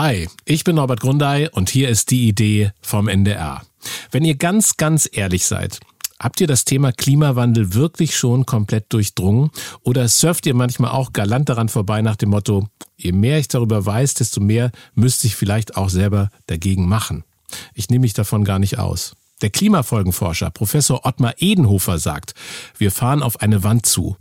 [0.00, 3.62] Hi, ich bin Norbert Grundei und hier ist die Idee vom NDR.
[4.12, 5.80] Wenn ihr ganz, ganz ehrlich seid,
[6.20, 9.50] habt ihr das Thema Klimawandel wirklich schon komplett durchdrungen
[9.82, 13.84] oder surft ihr manchmal auch galant daran vorbei nach dem Motto, je mehr ich darüber
[13.84, 17.24] weiß, desto mehr müsste ich vielleicht auch selber dagegen machen?
[17.74, 19.16] Ich nehme mich davon gar nicht aus.
[19.42, 22.34] Der Klimafolgenforscher Professor Ottmar Edenhofer sagt,
[22.76, 24.16] wir fahren auf eine Wand zu.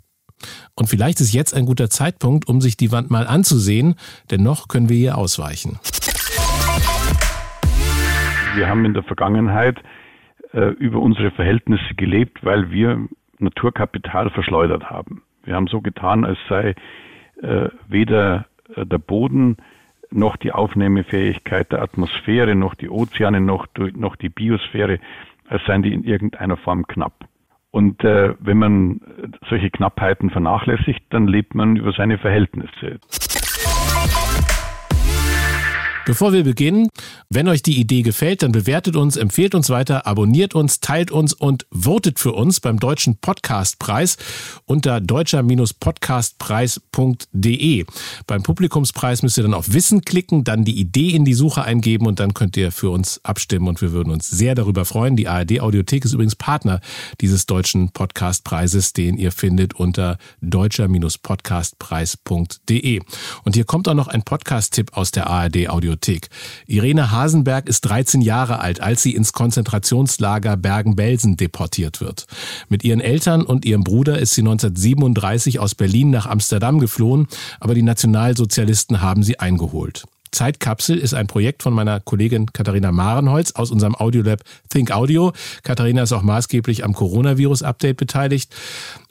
[0.75, 3.95] Und vielleicht ist jetzt ein guter Zeitpunkt, um sich die Wand mal anzusehen,
[4.31, 5.79] denn noch können wir ihr ausweichen.
[8.55, 9.77] Wir haben in der Vergangenheit
[10.53, 13.07] äh, über unsere Verhältnisse gelebt, weil wir
[13.39, 15.21] Naturkapital verschleudert haben.
[15.43, 16.76] Wir haben so getan, als sei
[17.41, 18.45] äh, weder
[18.76, 19.57] äh, der Boden
[20.09, 24.99] noch die Aufnahmefähigkeit der Atmosphäre, noch die Ozeane, noch, noch die Biosphäre,
[25.48, 27.27] als seien die in irgendeiner Form knapp.
[27.77, 29.02] Und äh, wenn man
[29.49, 32.99] solche Knappheiten vernachlässigt, dann lebt man über seine Verhältnisse.
[36.07, 36.88] Bevor wir beginnen,
[37.29, 41.34] wenn euch die Idee gefällt, dann bewertet uns, empfehlt uns weiter, abonniert uns, teilt uns
[41.34, 44.15] und votet für uns beim Deutschen Podcastpreis
[44.63, 47.85] unter deutscher-podcastpreis.de.
[48.26, 52.07] Beim Publikumspreis müsst ihr dann auf Wissen klicken, dann die Idee in die Suche eingeben
[52.07, 55.17] und dann könnt ihr für uns abstimmen und wir würden uns sehr darüber freuen.
[55.17, 56.79] Die ARD Audiothek ist übrigens Partner
[57.20, 63.01] dieses Deutschen Podcastpreises, den ihr findet unter deutscher-podcastpreis.de.
[63.43, 65.97] Und hier kommt auch noch ein Podcast-Tipp aus der ARD Audiothek.
[65.97, 66.29] Bibliothek.
[66.67, 72.28] Irene Hasenberg ist 13 Jahre alt, als sie ins Konzentrationslager Bergen-Belsen deportiert wird.
[72.69, 77.28] Mit ihren Eltern und ihrem Bruder ist sie 1937 aus Berlin nach Amsterdam geflohen,
[77.59, 80.06] aber die Nationalsozialisten haben sie eingeholt.
[80.31, 85.33] Zeitkapsel ist ein Projekt von meiner Kollegin Katharina Marenholz aus unserem Audiolab Think Audio.
[85.63, 88.55] Katharina ist auch maßgeblich am Coronavirus-Update beteiligt.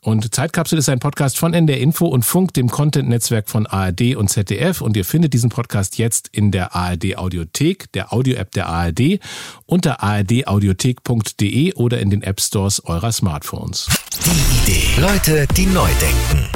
[0.02, 4.28] Und Zeitkapsel ist ein Podcast von NDR Info und Funk, dem Content-Netzwerk von ARD und
[4.28, 4.80] ZDF.
[4.80, 9.18] Und ihr findet diesen Podcast jetzt in der ARD Audiothek, der Audio-App der ARD,
[9.66, 13.88] unter ardaudiothek.de oder in den App Stores eurer Smartphones.
[14.24, 15.00] Die Idee.
[15.00, 16.55] Leute, die neu denken.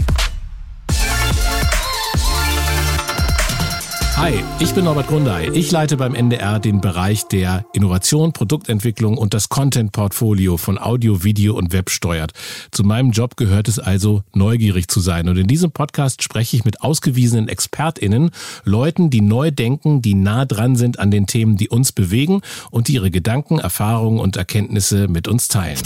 [4.21, 5.49] Hi, ich bin Norbert Grundei.
[5.55, 11.57] Ich leite beim NDR den Bereich der Innovation, Produktentwicklung und das Content-Portfolio von Audio, Video
[11.57, 12.33] und Web steuert.
[12.71, 15.27] Zu meinem Job gehört es also, neugierig zu sein.
[15.31, 18.31] Und in diesem Podcast spreche ich mit ausgewiesenen ExpertInnen,
[18.63, 22.89] Leuten, die neu denken, die nah dran sind an den Themen, die uns bewegen und
[22.89, 25.79] die ihre Gedanken, Erfahrungen und Erkenntnisse mit uns teilen.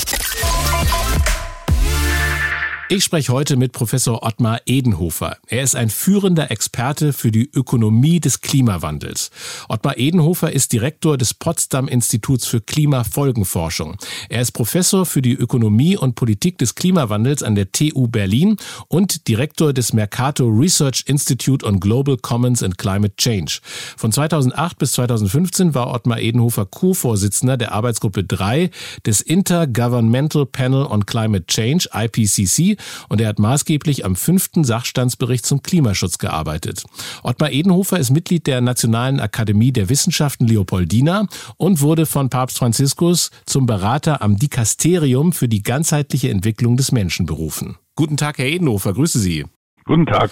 [2.94, 5.38] Ich spreche heute mit Professor Ottmar Edenhofer.
[5.48, 9.32] Er ist ein führender Experte für die Ökonomie des Klimawandels.
[9.68, 13.96] Ottmar Edenhofer ist Direktor des Potsdam Instituts für Klimafolgenforschung.
[14.28, 19.26] Er ist Professor für die Ökonomie und Politik des Klimawandels an der TU Berlin und
[19.26, 23.58] Direktor des Mercator Research Institute on Global Commons and Climate Change.
[23.96, 28.70] Von 2008 bis 2015 war Ottmar Edenhofer Co-Vorsitzender der Arbeitsgruppe 3
[29.04, 32.76] des Intergovernmental Panel on Climate Change, IPCC,
[33.08, 36.84] und er hat maßgeblich am fünften Sachstandsbericht zum Klimaschutz gearbeitet.
[37.22, 43.30] Ottmar Edenhofer ist Mitglied der Nationalen Akademie der Wissenschaften Leopoldina und wurde von Papst Franziskus
[43.46, 47.76] zum Berater am Dikasterium für die ganzheitliche Entwicklung des Menschen berufen.
[47.96, 49.44] Guten Tag, Herr Edenhofer, grüße Sie.
[49.84, 50.30] Guten Tag.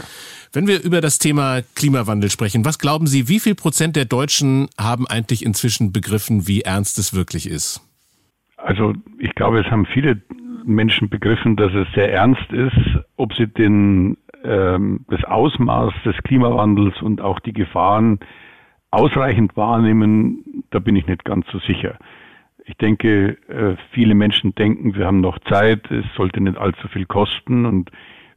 [0.53, 4.69] Wenn wir über das Thema Klimawandel sprechen, was glauben Sie, wie viel Prozent der Deutschen
[4.79, 7.81] haben eigentlich inzwischen begriffen, wie ernst es wirklich ist?
[8.57, 10.23] Also ich glaube, es haben viele
[10.65, 17.01] Menschen begriffen, dass es sehr ernst ist, ob sie den, ähm, das Ausmaß des Klimawandels
[17.03, 18.21] und auch die Gefahren
[18.91, 21.97] ausreichend wahrnehmen, da bin ich nicht ganz so sicher.
[22.65, 27.07] Ich denke, äh, viele Menschen denken, wir haben noch Zeit, es sollte nicht allzu viel
[27.07, 27.91] kosten und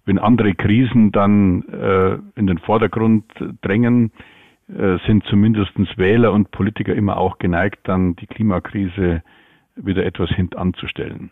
[0.05, 3.25] wenn andere Krisen dann äh, in den Vordergrund
[3.61, 4.11] drängen,
[4.67, 9.23] äh, sind zumindest Wähler und Politiker immer auch geneigt, dann die Klimakrise
[9.75, 11.31] wieder etwas hintanzustellen.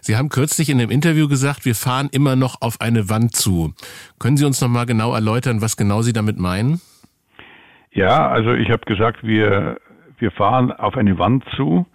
[0.00, 3.72] Sie haben kürzlich in einem Interview gesagt, wir fahren immer noch auf eine Wand zu.
[4.18, 6.80] Können Sie uns noch mal genau erläutern, was genau Sie damit meinen?
[7.92, 9.78] Ja, also ich habe gesagt, wir,
[10.18, 11.86] wir fahren auf eine Wand zu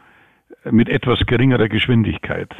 [0.72, 2.54] mit etwas geringerer Geschwindigkeit.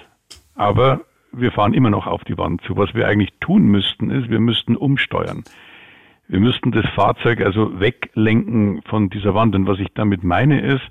[0.56, 1.02] Aber
[1.32, 2.76] wir fahren immer noch auf die Wand zu.
[2.78, 5.44] Was wir eigentlich tun müssten, ist, wir müssten umsteuern.
[6.28, 9.56] Wir müssten das Fahrzeug also weglenken von dieser Wand.
[9.56, 10.84] Und was ich damit meine ist,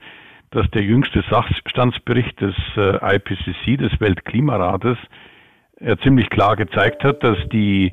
[0.50, 4.98] dass der jüngste Sachstandsbericht des äh, IPCC, des Weltklimarates,
[5.80, 7.92] äh, ziemlich klar gezeigt hat, dass die,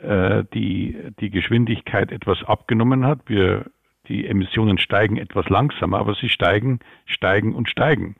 [0.00, 3.20] äh, die, die Geschwindigkeit etwas abgenommen hat.
[3.26, 3.66] Wir,
[4.08, 8.16] die Emissionen steigen etwas langsamer, aber sie steigen, steigen und steigen.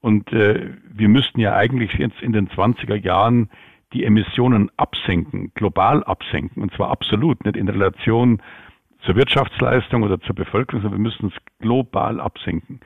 [0.00, 3.48] Und wir müssten ja eigentlich jetzt in den 20er Jahren
[3.94, 8.42] die Emissionen absenken, global absenken, und zwar absolut, nicht in Relation
[9.04, 12.80] zur Wirtschaftsleistung oder zur Bevölkerung, sondern wir müssen es global absenken.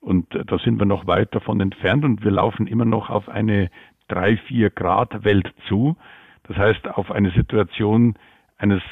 [0.00, 3.28] Und äh, da sind wir noch weit davon entfernt und wir laufen immer noch auf
[3.28, 3.70] eine
[4.08, 5.96] drei, vier Grad Welt zu.
[6.44, 8.14] Das heißt, auf eine Situation
[8.58, 8.82] eines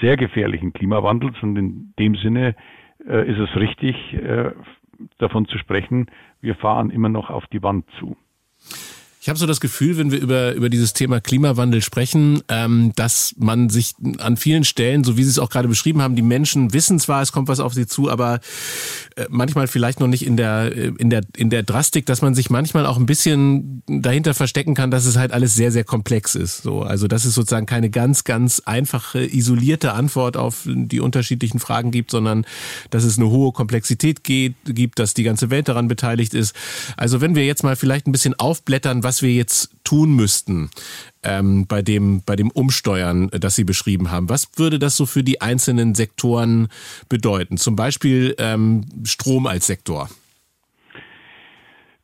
[0.00, 1.42] sehr gefährlichen Klimawandels.
[1.42, 2.54] Und in dem Sinne
[3.06, 4.52] äh, ist es richtig, äh,
[5.18, 6.06] davon zu sprechen,
[6.40, 8.16] wir fahren immer noch auf die Wand zu.
[9.22, 13.36] Ich habe so das Gefühl, wenn wir über, über dieses Thema Klimawandel sprechen, ähm, dass
[13.38, 16.72] man sich an vielen Stellen, so wie Sie es auch gerade beschrieben haben, die Menschen
[16.72, 18.40] wissen zwar, es kommt was auf sie zu, aber
[19.14, 22.34] äh, manchmal vielleicht noch nicht in der, äh, in, der, in der Drastik, dass man
[22.34, 26.34] sich manchmal auch ein bisschen dahinter verstecken kann, dass es halt alles sehr, sehr komplex
[26.34, 26.64] ist.
[26.64, 31.92] So, also dass es sozusagen keine ganz, ganz einfache, isolierte Antwort auf die unterschiedlichen Fragen
[31.92, 32.44] gibt, sondern
[32.90, 36.56] dass es eine hohe Komplexität geht, gibt, dass die ganze Welt daran beteiligt ist.
[36.96, 40.70] Also wenn wir jetzt mal vielleicht ein bisschen aufblättern, was was wir jetzt tun müssten
[41.22, 44.30] ähm, bei, dem, bei dem Umsteuern, das Sie beschrieben haben.
[44.30, 46.68] Was würde das so für die einzelnen Sektoren
[47.10, 47.58] bedeuten?
[47.58, 50.08] Zum Beispiel ähm, Strom als Sektor.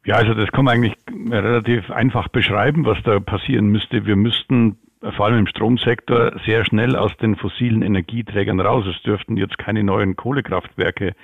[0.05, 0.97] Ja, also das kann man eigentlich
[1.31, 4.05] relativ einfach beschreiben, was da passieren müsste.
[4.05, 4.77] Wir müssten
[5.17, 8.85] vor allem im Stromsektor sehr schnell aus den fossilen Energieträgern raus.
[8.87, 11.15] Es dürften jetzt keine neuen Kohlekraftwerke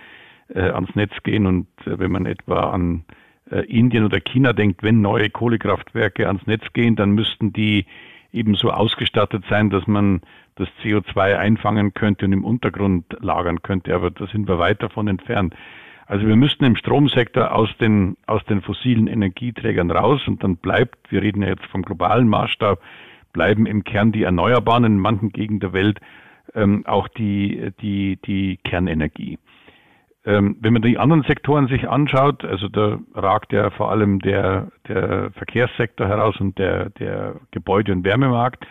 [0.48, 3.12] äh, ans Netz gehen und äh, wenn man etwa an äh,
[3.50, 7.86] Indien oder China denkt, wenn neue Kohlekraftwerke ans Netz gehen, dann müssten die
[8.32, 10.22] eben so ausgestattet sein, dass man
[10.56, 13.94] das CO2 einfangen könnte und im Untergrund lagern könnte.
[13.94, 15.54] Aber da sind wir weit davon entfernt.
[16.06, 21.10] Also wir müssten im Stromsektor aus den, aus den fossilen Energieträgern raus und dann bleibt,
[21.10, 22.80] wir reden ja jetzt vom globalen Maßstab,
[23.32, 26.00] bleiben im Kern die Erneuerbaren in manchen Gegenden der Welt
[26.54, 29.38] ähm, auch die, die, die Kernenergie.
[30.26, 34.72] Ähm, wenn man die anderen Sektoren sich anschaut, also da ragt ja vor allem der,
[34.88, 38.66] der Verkehrssektor heraus und der, der Gebäude- und Wärmemarkt.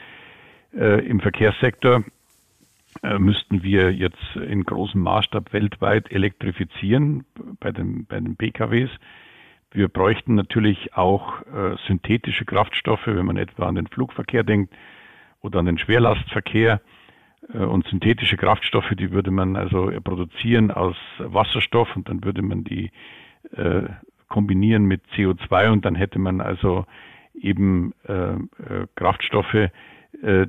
[0.76, 2.04] Äh, Im Verkehrssektor
[3.04, 7.26] äh, müssten wir jetzt in großem Maßstab weltweit elektrifizieren
[7.60, 8.90] bei den, bei den PKWs.
[9.72, 14.74] Wir bräuchten natürlich auch äh, synthetische Kraftstoffe, wenn man etwa an den Flugverkehr denkt
[15.42, 16.82] oder an den Schwerlastverkehr.
[17.52, 22.64] Äh, und synthetische Kraftstoffe, die würde man also produzieren aus Wasserstoff und dann würde man
[22.64, 22.92] die
[23.56, 23.84] äh,
[24.30, 26.86] kombinieren mit CO2 und dann hätte man also
[27.36, 28.38] eben äh, äh,
[28.96, 29.70] Kraftstoffe, äh,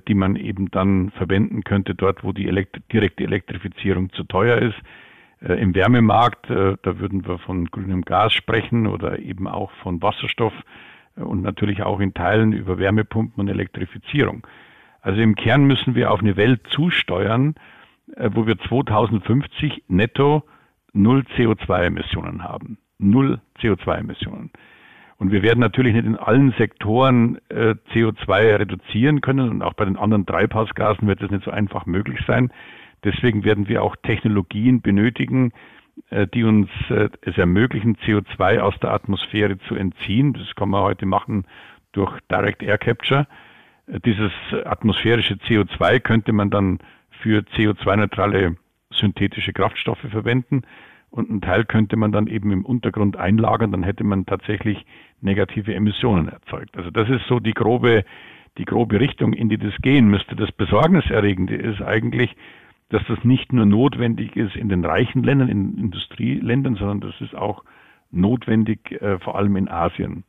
[0.07, 4.77] die man eben dann verwenden könnte dort, wo die Elektri direkte Elektrifizierung zu teuer ist.
[5.41, 10.55] Äh, Im Wärmemarkt, da würden wir von grünem Gas sprechen oder eben auch von Wasserstoff
[11.17, 14.47] und natürlich auch in Teilen über Wärmepumpen und Elektrifizierung.
[15.05, 17.57] Also im Kern müssen wir auf eine Welt zusteuern,
[18.17, 20.45] äh, wo wir 2050 netto
[20.95, 22.79] null CO2-Emissionen haben.
[22.99, 24.51] Null CO2-Emissionen.
[25.19, 29.85] Und wir werden natürlich nicht in allen Sektoren äh, CO2 reduzieren können und auch bei
[29.85, 32.51] den anderen Treibhausgasen wird das nicht so einfach möglich sein.
[33.05, 35.53] Deswegen werden wir auch Technologien benötigen,
[36.09, 40.33] äh, die uns äh, es ermöglichen, CO2 aus der Atmosphäre zu entziehen.
[40.33, 41.45] Das kann man heute machen
[41.93, 43.27] durch Direct Air Capture.
[43.87, 44.33] Dieses
[44.65, 46.79] atmosphärische CO2 könnte man dann
[47.11, 48.57] für CO2-neutrale
[48.91, 50.63] synthetische Kraftstoffe verwenden
[51.11, 54.85] und einen Teil könnte man dann eben im Untergrund einlagern, dann hätte man tatsächlich
[55.21, 56.77] negative Emissionen erzeugt.
[56.77, 58.05] Also das ist so die grobe,
[58.59, 60.35] die grobe Richtung, in die das gehen müsste.
[60.35, 62.35] Das Besorgniserregende ist eigentlich,
[62.89, 67.35] dass das nicht nur notwendig ist in den reichen Ländern, in Industrieländern, sondern das ist
[67.35, 67.65] auch
[68.11, 70.25] notwendig äh, vor allem in Asien.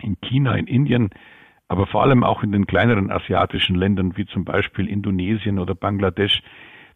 [0.00, 1.10] In China, in Indien
[1.68, 6.42] aber vor allem auch in den kleineren asiatischen Ländern wie zum Beispiel Indonesien oder Bangladesch.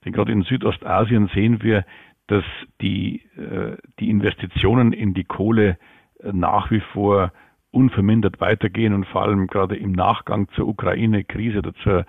[0.04, 1.84] Denn gerade in Südostasien sehen wir,
[2.26, 2.44] dass
[2.80, 5.78] die, äh, die Investitionen in die Kohle
[6.20, 7.32] äh, nach wie vor
[7.70, 12.06] unvermindert weitergehen und vor allem gerade im Nachgang zur Ukraine-Krise oder zur,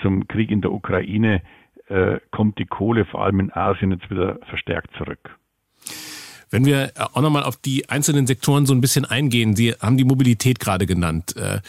[0.00, 1.42] zum Krieg in der Ukraine
[1.88, 5.38] äh, kommt die Kohle vor allem in Asien jetzt wieder verstärkt zurück.
[6.52, 10.04] Wenn wir auch nochmal auf die einzelnen Sektoren so ein bisschen eingehen, Sie haben die
[10.04, 11.34] Mobilität gerade genannt.
[11.34, 11.60] Äh,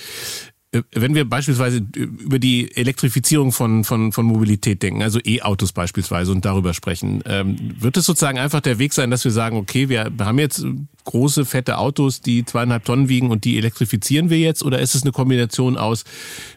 [0.73, 6.33] äh, wenn wir beispielsweise über die Elektrifizierung von, von, von Mobilität denken, also E-Autos beispielsweise
[6.33, 9.87] und darüber sprechen, ähm, wird es sozusagen einfach der Weg sein, dass wir sagen, okay,
[9.87, 10.65] wir haben jetzt
[11.05, 14.63] große, fette Autos, die zweieinhalb Tonnen wiegen und die elektrifizieren wir jetzt?
[14.63, 16.03] Oder ist es eine Kombination aus,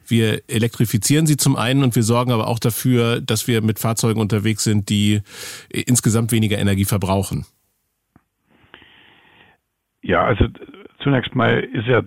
[0.07, 4.21] wir elektrifizieren sie zum einen und wir sorgen aber auch dafür, dass wir mit Fahrzeugen
[4.21, 5.21] unterwegs sind, die
[5.69, 7.45] insgesamt weniger Energie verbrauchen?
[10.07, 10.47] Ja, also
[11.01, 12.03] zunächst mal ist ja,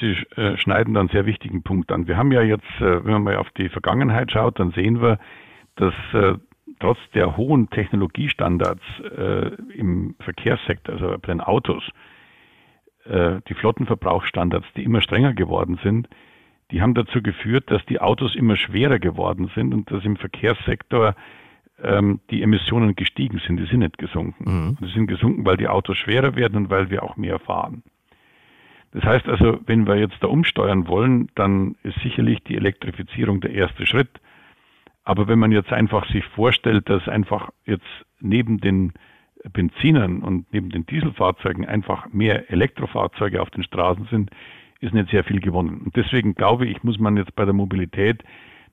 [0.00, 2.06] Sie äh, schneiden da einen sehr wichtigen Punkt an.
[2.06, 5.18] Wir haben ja jetzt, äh, wenn man mal auf die Vergangenheit schaut, dann sehen wir,
[5.74, 6.34] dass äh,
[6.78, 8.82] trotz der hohen Technologiestandards
[9.76, 11.88] im Verkehrssektor, also bei den Autos,
[13.06, 16.08] die Flottenverbrauchsstandards, die immer strenger geworden sind,
[16.72, 21.14] die haben dazu geführt, dass die Autos immer schwerer geworden sind und dass im Verkehrssektor
[21.82, 24.44] ähm, die Emissionen gestiegen sind, die sind nicht gesunken.
[24.44, 24.76] Mhm.
[24.80, 27.82] Die sind gesunken, weil die Autos schwerer werden und weil wir auch mehr fahren.
[28.92, 33.52] Das heißt also, wenn wir jetzt da umsteuern wollen, dann ist sicherlich die Elektrifizierung der
[33.52, 34.20] erste Schritt.
[35.04, 37.86] Aber wenn man jetzt einfach sich vorstellt, dass einfach jetzt
[38.20, 38.92] neben den
[39.52, 44.30] Benzinern und neben den Dieselfahrzeugen einfach mehr Elektrofahrzeuge auf den Straßen sind,
[44.80, 45.80] ist nicht sehr viel gewonnen.
[45.84, 48.22] Und deswegen glaube ich, muss man jetzt bei der Mobilität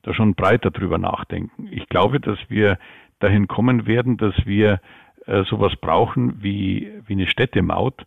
[0.03, 1.67] da schon breiter drüber nachdenken.
[1.71, 2.77] Ich glaube, dass wir
[3.19, 4.79] dahin kommen werden, dass wir
[5.25, 8.05] äh, sowas brauchen wie, wie eine Städtemaut,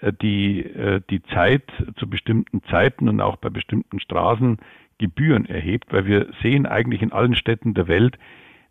[0.00, 1.64] äh, die äh, die Zeit
[1.96, 4.58] zu bestimmten Zeiten und auch bei bestimmten Straßen
[4.98, 8.18] Gebühren erhebt, weil wir sehen eigentlich in allen Städten der Welt,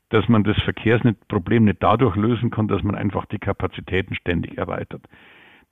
[0.09, 5.01] dass man das Verkehrsproblem nicht dadurch lösen kann, dass man einfach die Kapazitäten ständig erweitert.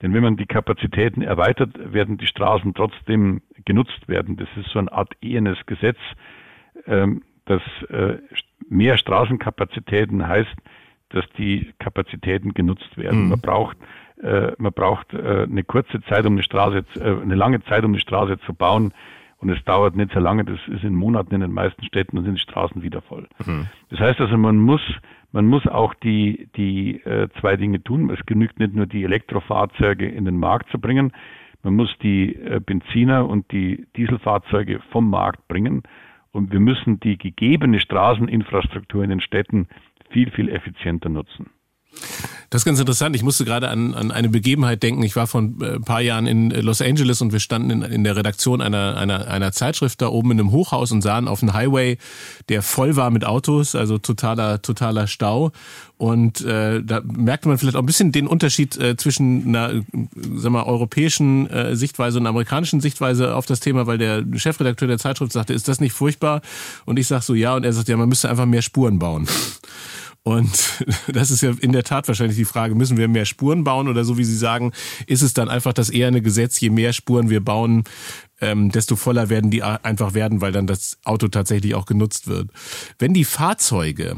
[0.02, 4.36] Denn wenn man die Kapazitäten erweitert, werden die Straßen trotzdem genutzt werden.
[4.36, 5.98] Das ist so eine Art ehenes Gesetz,
[6.86, 8.18] dass äh,
[8.68, 10.54] mehr Straßenkapazitäten heißt,
[11.10, 13.24] dass die Kapazitäten genutzt werden.
[13.24, 13.28] Mhm.
[13.30, 13.76] Man braucht
[14.22, 18.00] äh, man braucht äh, eine kurze Zeit, um eine Straße, eine lange Zeit, um eine
[18.00, 18.92] Straße zu bauen.
[19.38, 22.24] Und es dauert nicht sehr lange, das ist in Monaten in den meisten Städten und
[22.24, 23.26] sind die Straßen wieder voll.
[23.44, 23.66] Mhm.
[23.90, 24.80] Das heißt also, man muss,
[25.32, 28.08] man muss auch die, die äh, zwei Dinge tun.
[28.10, 31.12] Es genügt nicht nur die Elektrofahrzeuge in den Markt zu bringen,
[31.64, 35.82] man muss die äh, Benziner und die Dieselfahrzeuge vom Markt bringen.
[36.32, 39.68] Und wir müssen die gegebene Straßeninfrastruktur in den Städten
[40.10, 41.50] viel, viel effizienter nutzen.
[42.52, 43.16] Das ist ganz interessant.
[43.16, 45.02] Ich musste gerade an, an eine Begebenheit denken.
[45.04, 48.04] Ich war vor ein äh, paar Jahren in Los Angeles und wir standen in, in
[48.04, 51.54] der Redaktion einer, einer, einer Zeitschrift da oben in einem Hochhaus und sahen auf einen
[51.54, 51.96] Highway,
[52.50, 55.52] der voll war mit Autos, also totaler, totaler Stau.
[55.96, 59.82] Und äh, da merkte man vielleicht auch ein bisschen den Unterschied äh, zwischen einer
[60.34, 64.98] sag mal, europäischen äh, Sichtweise und amerikanischen Sichtweise auf das Thema, weil der Chefredakteur der
[64.98, 66.42] Zeitschrift sagte, ist das nicht furchtbar?
[66.84, 67.54] Und ich sag so, ja.
[67.54, 69.26] Und er sagt, ja, man müsste einfach mehr Spuren bauen.
[70.24, 73.88] Und das ist ja in der Tat wahrscheinlich die Frage, müssen wir mehr Spuren bauen
[73.88, 74.72] oder so wie Sie sagen,
[75.06, 77.84] ist es dann einfach das eher eine Gesetz, je mehr Spuren wir bauen,
[78.40, 82.50] ähm, desto voller werden die einfach werden, weil dann das Auto tatsächlich auch genutzt wird.
[82.98, 84.16] Wenn die Fahrzeuge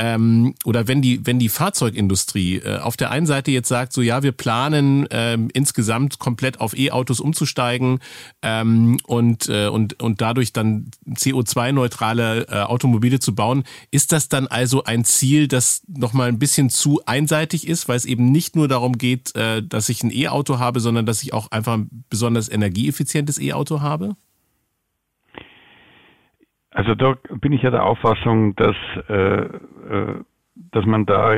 [0.00, 4.02] ähm, oder wenn die wenn die Fahrzeugindustrie äh, auf der einen Seite jetzt sagt, so
[4.02, 8.00] ja, wir planen ähm, insgesamt komplett auf E-Autos umzusteigen
[8.42, 14.48] ähm, und äh, und und dadurch dann CO2-neutrale äh, Automobile zu bauen, ist das dann
[14.48, 18.56] also ein Ziel, das noch mal ein bisschen zu einseitig ist, weil es eben nicht
[18.56, 22.04] nur darum geht, äh, dass ich ein E-Auto habe, sondern dass ich auch einfach ein
[22.08, 24.16] besonders energieeffizientes E-Auto Auto habe?
[26.70, 28.76] Also da bin ich ja der Auffassung, dass,
[29.08, 30.24] äh, äh,
[30.54, 31.36] dass man da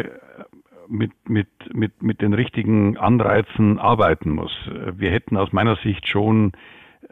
[0.89, 4.53] mit, mit, mit, mit den richtigen Anreizen arbeiten muss.
[4.95, 6.53] Wir hätten aus meiner Sicht schon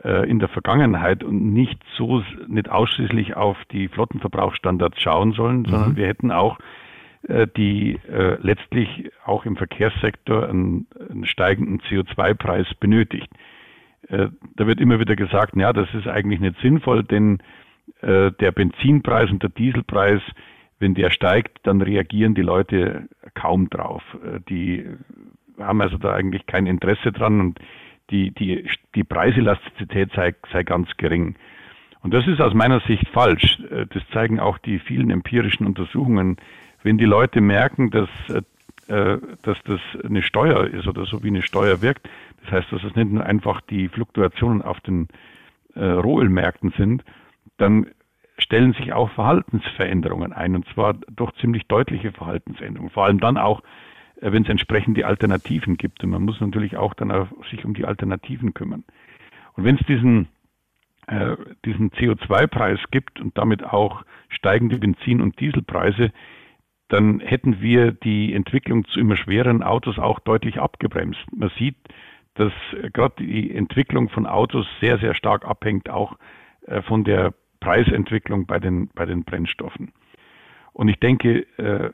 [0.05, 5.67] äh, in der Vergangenheit und nicht so, nicht ausschließlich auf die Flottenverbrauchsstandards schauen sollen, mhm.
[5.67, 6.59] sondern wir hätten auch
[7.23, 13.31] äh, die äh, letztlich auch im Verkehrssektor einen, einen steigenden CO2-Preis benötigt.
[14.09, 17.43] Äh, da wird immer wieder gesagt, ja, das ist eigentlich nicht sinnvoll, denn
[18.03, 20.23] äh, der Benzinpreis und der Dieselpreis,
[20.79, 24.03] wenn der steigt, dann reagieren die Leute kaum drauf.
[24.25, 24.87] Äh, die
[25.59, 27.61] haben also da eigentlich kein Interesse dran und
[28.11, 31.37] die, die, die Preiselastizität sei, sei ganz gering.
[32.03, 33.63] Und das ist aus meiner Sicht falsch.
[33.69, 36.39] Das zeigen auch die vielen empirischen Untersuchungen.
[36.83, 38.09] Wenn die Leute merken, dass,
[38.89, 42.09] dass das eine Steuer ist oder so wie eine Steuer wirkt,
[42.43, 45.09] das heißt, dass es nicht nur einfach die Fluktuationen auf den
[45.75, 47.05] äh, Rohölmärkten sind,
[47.61, 47.87] dann
[48.39, 52.91] stellen sich auch Verhaltensveränderungen ein, und zwar doch ziemlich deutliche Verhaltensänderungen.
[52.91, 53.63] Vor allem dann auch,
[54.21, 56.03] äh, wenn es entsprechende Alternativen gibt.
[56.03, 58.85] Und man muss natürlich auch dann auch sich um die Alternativen kümmern.
[59.55, 60.29] Und wenn es diesen,
[61.07, 66.13] äh, diesen CO2-Preis gibt und damit auch steigende Benzin- und Dieselpreise,
[66.89, 71.21] dann hätten wir die Entwicklung zu immer schwereren Autos auch deutlich abgebremst.
[71.33, 71.77] Man sieht,
[72.35, 72.53] dass
[72.93, 76.17] gerade die Entwicklung von Autos sehr, sehr stark abhängt auch
[76.67, 79.93] äh, von der Preisentwicklung bei den, bei den Brennstoffen.
[80.73, 81.91] Und ich denke, äh,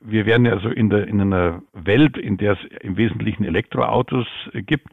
[0.00, 4.88] wir werden also in, der, in einer Welt, in der es im Wesentlichen Elektroautos gibt,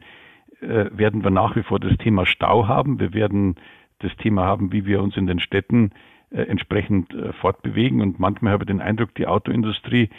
[0.60, 3.00] äh, werden wir nach wie vor das Thema Stau haben.
[3.00, 3.56] Wir werden
[4.00, 5.90] das Thema haben, wie wir uns in den Städten
[6.30, 8.02] entsprechend fortbewegen.
[8.02, 10.10] Und manchmal habe ich den Eindruck, die Autoindustrie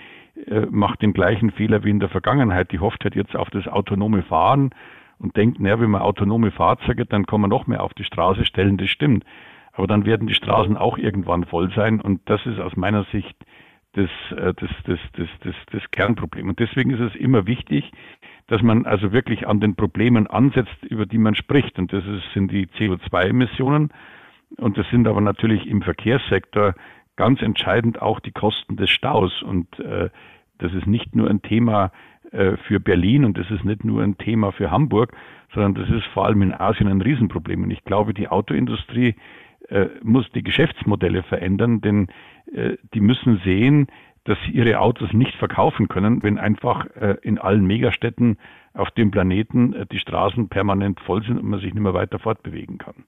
[0.48, 2.72] äh, macht den gleichen Fehler wie in der Vergangenheit.
[2.72, 4.70] Die hofft halt jetzt auf das autonome Fahren
[5.18, 8.46] und denkt, naja, wenn wir autonome Fahrzeuge, dann kann man noch mehr auf die Straße
[8.46, 9.26] stellen, das stimmt.
[9.80, 13.34] Aber dann werden die Straßen auch irgendwann voll sein und das ist aus meiner Sicht
[13.94, 16.50] das, äh, das, das, das, das, das Kernproblem.
[16.50, 17.90] Und deswegen ist es immer wichtig,
[18.48, 21.80] dass man also wirklich an den Problemen ansetzt, über die man spricht.
[21.80, 23.94] Und das ist, sind die CO2-Emissionen.
[24.58, 26.76] Und das sind aber natürlich im Verkehrssektor
[27.16, 29.42] ganz entscheidend auch die Kosten des Staus.
[29.42, 30.10] Und äh,
[30.58, 31.94] das ist nicht nur ein Thema
[32.34, 35.16] äh, für Berlin und das ist nicht nur ein Thema für Hamburg,
[35.54, 37.64] sondern das ist vor allem in Asien ein Riesenproblem.
[37.64, 39.16] Und ich glaube, die Autoindustrie
[40.02, 42.08] muss die Geschäftsmodelle verändern, denn
[42.54, 43.88] äh, die müssen sehen,
[44.24, 48.38] dass sie ihre Autos nicht verkaufen können, wenn einfach äh, in allen Megastädten
[48.74, 52.20] auf dem Planeten äh, die Straßen permanent voll sind und man sich nicht mehr weiter
[52.20, 53.06] fortbewegen kann.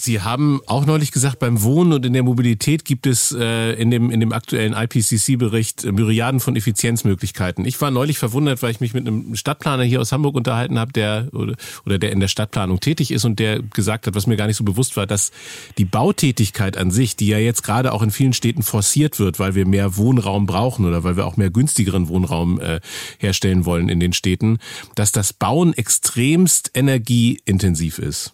[0.00, 3.90] Sie haben auch neulich gesagt, beim Wohnen und in der Mobilität gibt es äh, in,
[3.90, 7.66] dem, in dem aktuellen IPCC-Bericht äh, Myriaden von Effizienzmöglichkeiten.
[7.66, 10.90] Ich war neulich verwundert, weil ich mich mit einem Stadtplaner hier aus Hamburg unterhalten habe,
[10.92, 11.54] der oder,
[11.84, 14.56] oder der in der Stadtplanung tätig ist und der gesagt hat, was mir gar nicht
[14.56, 15.32] so bewusst war, dass
[15.76, 19.54] die Bautätigkeit an sich, die ja jetzt gerade auch in vielen Städten forciert wird, weil
[19.54, 22.80] wir mehr Wohnraum brauchen oder weil wir auch mehr günstigeren Wohnraum äh,
[23.18, 24.60] herstellen wollen in den Städten,
[24.94, 28.32] dass das Bauen extremst energieintensiv ist.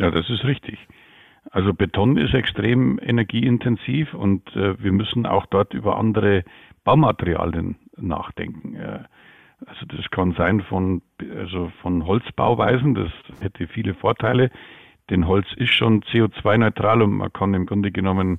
[0.00, 0.78] Ja, das ist richtig.
[1.50, 6.42] Also Beton ist extrem energieintensiv und äh, wir müssen auch dort über andere
[6.84, 8.76] Baumaterialien nachdenken.
[8.76, 9.00] Äh,
[9.66, 11.02] also das kann sein von,
[11.36, 13.10] also von Holzbauweisen, das
[13.42, 14.50] hätte viele Vorteile,
[15.10, 18.38] denn Holz ist schon CO2-neutral und man kann im Grunde genommen,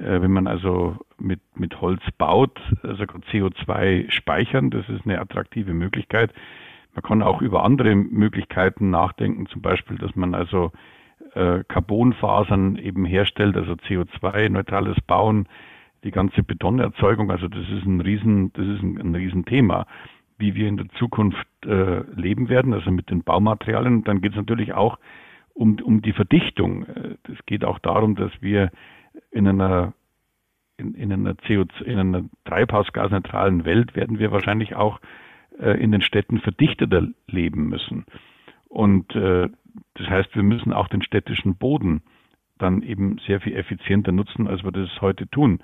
[0.00, 5.74] äh, wenn man also mit, mit Holz baut, also CO2 speichern, das ist eine attraktive
[5.74, 6.32] Möglichkeit.
[6.98, 10.72] Man kann auch über andere Möglichkeiten nachdenken, zum Beispiel, dass man also
[11.34, 15.46] äh, Carbonfasern eben herstellt, also CO2-neutrales Bauen,
[16.02, 17.30] die ganze Betonerzeugung.
[17.30, 19.86] Also das ist ein Riesen, das ist ein, ein Riesenthema,
[20.38, 24.02] wie wir in der Zukunft äh, leben werden, also mit den Baumaterialien.
[24.02, 24.98] Dann geht es natürlich auch
[25.54, 26.84] um, um die Verdichtung.
[27.32, 28.72] Es geht auch darum, dass wir
[29.30, 29.92] in einer
[30.78, 35.06] in, in einer CO2, in einer treibhausgasneutralen Welt werden wir wahrscheinlich auch äh,
[35.58, 38.04] in den Städten verdichteter leben müssen.
[38.68, 39.48] Und äh,
[39.94, 42.02] das heißt, wir müssen auch den städtischen Boden
[42.58, 45.60] dann eben sehr viel effizienter nutzen, als wir das heute tun.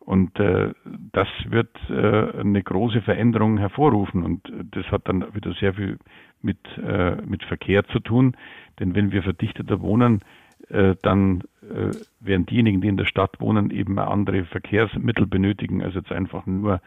[0.00, 0.72] Und äh,
[1.12, 4.22] das wird äh, eine große Veränderung hervorrufen.
[4.22, 5.98] Und das hat dann wieder sehr viel
[6.40, 8.36] mit, äh, mit Verkehr zu tun.
[8.80, 10.20] Denn wenn wir verdichteter wohnen,
[10.68, 15.94] äh, dann äh, werden diejenigen, die in der Stadt wohnen, eben andere Verkehrsmittel benötigen, als
[15.94, 16.80] jetzt einfach nur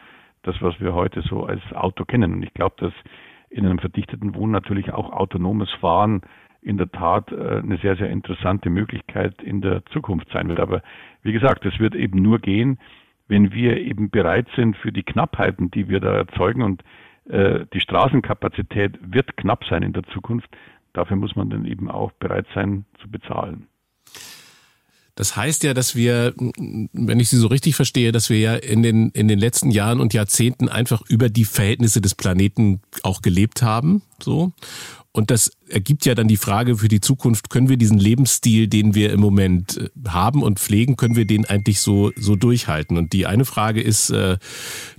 [0.44, 2.34] das, was wir heute so als Auto kennen.
[2.34, 2.94] Und ich glaube, dass
[3.50, 6.22] in einem verdichteten Wohnen natürlich auch autonomes Fahren
[6.62, 10.60] in der Tat äh, eine sehr, sehr interessante Möglichkeit in der Zukunft sein wird.
[10.60, 10.82] Aber
[11.24, 12.80] wie gesagt, es wird eben nur gehen,
[13.28, 16.84] wenn wir eben bereit sind für die Knappheiten, die wir da erzeugen und
[17.30, 20.50] äh, die Straßenkapazität wird knapp sein in der Zukunft.
[20.94, 23.68] Dafür muss man dann eben auch bereit sein zu bezahlen.
[25.16, 28.82] Das heißt ja, dass wir, wenn ich Sie so richtig verstehe, dass wir ja in
[28.84, 33.62] den, in den letzten Jahren und Jahrzehnten einfach über die Verhältnisse des Planeten auch gelebt
[33.62, 34.54] haben, so.
[35.14, 38.96] Und das ergibt ja dann die Frage für die Zukunft, können wir diesen Lebensstil, den
[38.96, 42.98] wir im Moment äh, haben und pflegen, können wir den eigentlich so, so durchhalten?
[42.98, 44.38] Und die eine Frage ist äh,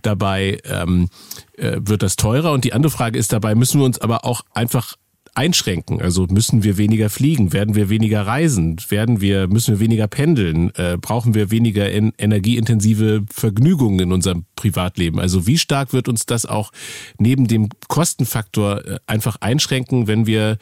[0.02, 1.08] dabei, ähm,
[1.56, 2.52] äh, wird das teurer?
[2.52, 4.96] Und die andere Frage ist dabei, müssen wir uns aber auch einfach
[5.34, 6.00] einschränken?
[6.02, 7.52] Also müssen wir weniger fliegen?
[7.52, 8.76] Werden wir weniger reisen?
[8.88, 10.70] Werden wir, müssen wir weniger pendeln?
[10.76, 15.20] Äh, brauchen wir weniger en energieintensive Vergnügungen in unserem Privatleben?
[15.20, 16.70] Also wie stark wird uns das auch
[17.18, 20.58] neben dem Kostenfaktor äh, einfach einschränken, wenn wir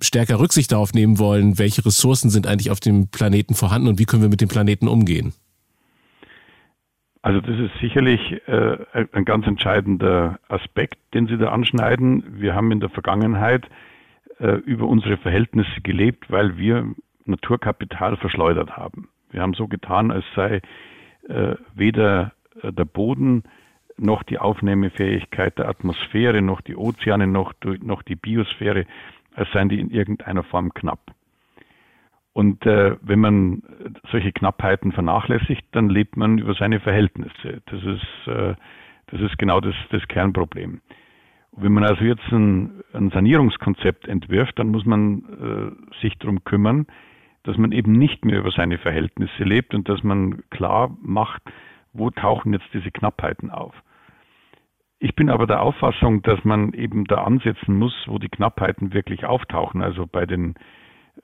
[0.00, 4.04] stärker Rücksicht darauf nehmen wollen, welche Ressourcen sind eigentlich auf dem Planeten vorhanden und wie
[4.04, 5.32] können wir mit dem Planeten umgehen?
[7.22, 8.78] Also das ist sicherlich äh,
[9.12, 12.24] ein ganz entscheidender Aspekt, den Sie da anschneiden.
[12.40, 13.68] Wir haben in der Vergangenheit
[14.42, 16.92] äh, über unsere Verhältnisse gelebt, weil wir
[17.24, 19.08] Naturkapital verschleudert haben.
[19.30, 20.60] Wir haben so getan, als sei
[21.28, 23.44] äh, weder äh, der Boden
[23.96, 27.52] noch die Aufnahmefähigkeit der Atmosphäre, noch die Ozeane, noch,
[27.82, 28.86] noch die Biosphäre,
[29.34, 31.12] als seien die in irgendeiner Form knapp.
[32.32, 33.62] Und äh, wenn man
[34.10, 37.62] solche Knappheiten vernachlässigt, dann lebt man über seine Verhältnisse.
[37.66, 38.54] Das ist, äh,
[39.06, 40.80] das ist genau das, das Kernproblem.
[41.54, 46.86] Wenn man also jetzt ein, ein Sanierungskonzept entwirft, dann muss man äh, sich darum kümmern,
[47.42, 51.42] dass man eben nicht mehr über seine Verhältnisse lebt und dass man klar macht,
[51.92, 53.74] wo tauchen jetzt diese Knappheiten auf.
[54.98, 59.26] Ich bin aber der Auffassung, dass man eben da ansetzen muss, wo die Knappheiten wirklich
[59.26, 59.82] auftauchen.
[59.82, 60.54] Also bei den,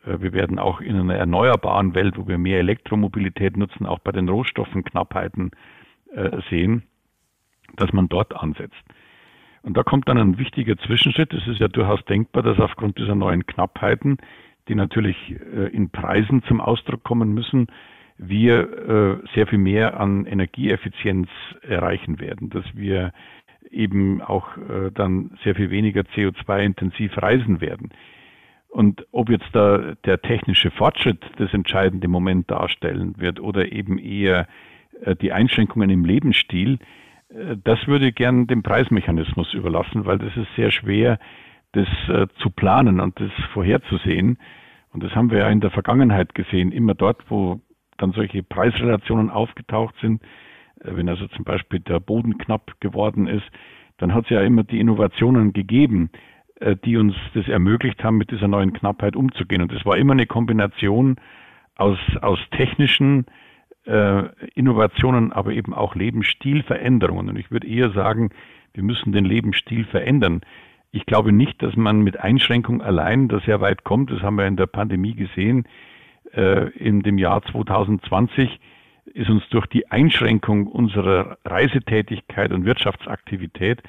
[0.04, 4.12] äh, wir werden auch in einer erneuerbaren Welt, wo wir mehr Elektromobilität nutzen, auch bei
[4.12, 5.52] den Rohstoffen Knappheiten
[6.12, 6.82] äh, sehen,
[7.76, 8.84] dass man dort ansetzt.
[9.62, 11.32] Und da kommt dann ein wichtiger Zwischenschritt.
[11.32, 14.18] Es ist ja durchaus denkbar, dass aufgrund dieser neuen Knappheiten,
[14.68, 15.16] die natürlich
[15.54, 17.66] äh, in Preisen zum Ausdruck kommen müssen,
[18.18, 21.28] wir äh, sehr viel mehr an Energieeffizienz
[21.62, 23.12] erreichen werden, dass wir
[23.70, 27.90] eben auch äh, dann sehr viel weniger CO2-intensiv reisen werden.
[28.68, 34.46] Und ob jetzt da der technische Fortschritt das entscheidende Moment darstellen wird oder eben eher
[35.22, 36.78] die Einschränkungen im Lebensstil,
[37.30, 41.18] das würde ich gern dem Preismechanismus überlassen, weil das ist sehr schwer,
[41.72, 44.38] das äh, zu planen und das vorherzusehen.
[44.92, 47.60] Und das haben wir ja in der Vergangenheit gesehen, immer dort, wo
[47.98, 50.22] dann solche Preisrelationen aufgetaucht sind,
[50.80, 53.44] wenn also zum Beispiel der Boden knapp geworden ist,
[53.98, 56.10] dann hat es ja immer die Innovationen gegeben,
[56.84, 59.60] die uns das ermöglicht haben, mit dieser neuen Knappheit umzugehen.
[59.60, 61.16] Und es war immer eine Kombination
[61.74, 63.30] aus, aus technischen äh,
[64.54, 67.30] Innovationen, aber eben auch Lebensstilveränderungen.
[67.30, 68.30] Und ich würde eher sagen,
[68.74, 70.42] wir müssen den Lebensstil verändern.
[70.90, 74.10] Ich glaube nicht, dass man mit Einschränkung allein da sehr weit kommt.
[74.10, 75.66] Das haben wir in der Pandemie gesehen.
[76.32, 78.60] Äh, in dem Jahr 2020
[79.14, 83.82] ist uns durch die Einschränkung unserer Reisetätigkeit und Wirtschaftsaktivität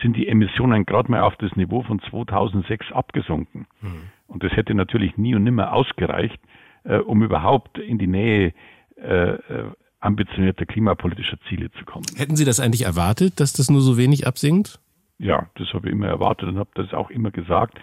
[0.00, 3.66] sind die Emissionen gerade mal auf das Niveau von 2006 abgesunken.
[3.80, 4.10] Mhm.
[4.26, 6.40] Und das hätte natürlich nie und nimmer ausgereicht,
[6.84, 8.54] äh, um überhaupt in die Nähe
[9.02, 12.04] äh, äh, ambitionierter klimapolitischer Ziele zu kommen.
[12.16, 14.80] Hätten Sie das eigentlich erwartet, dass das nur so wenig absinkt?
[15.18, 17.78] Ja, das habe ich immer erwartet und habe das auch immer gesagt.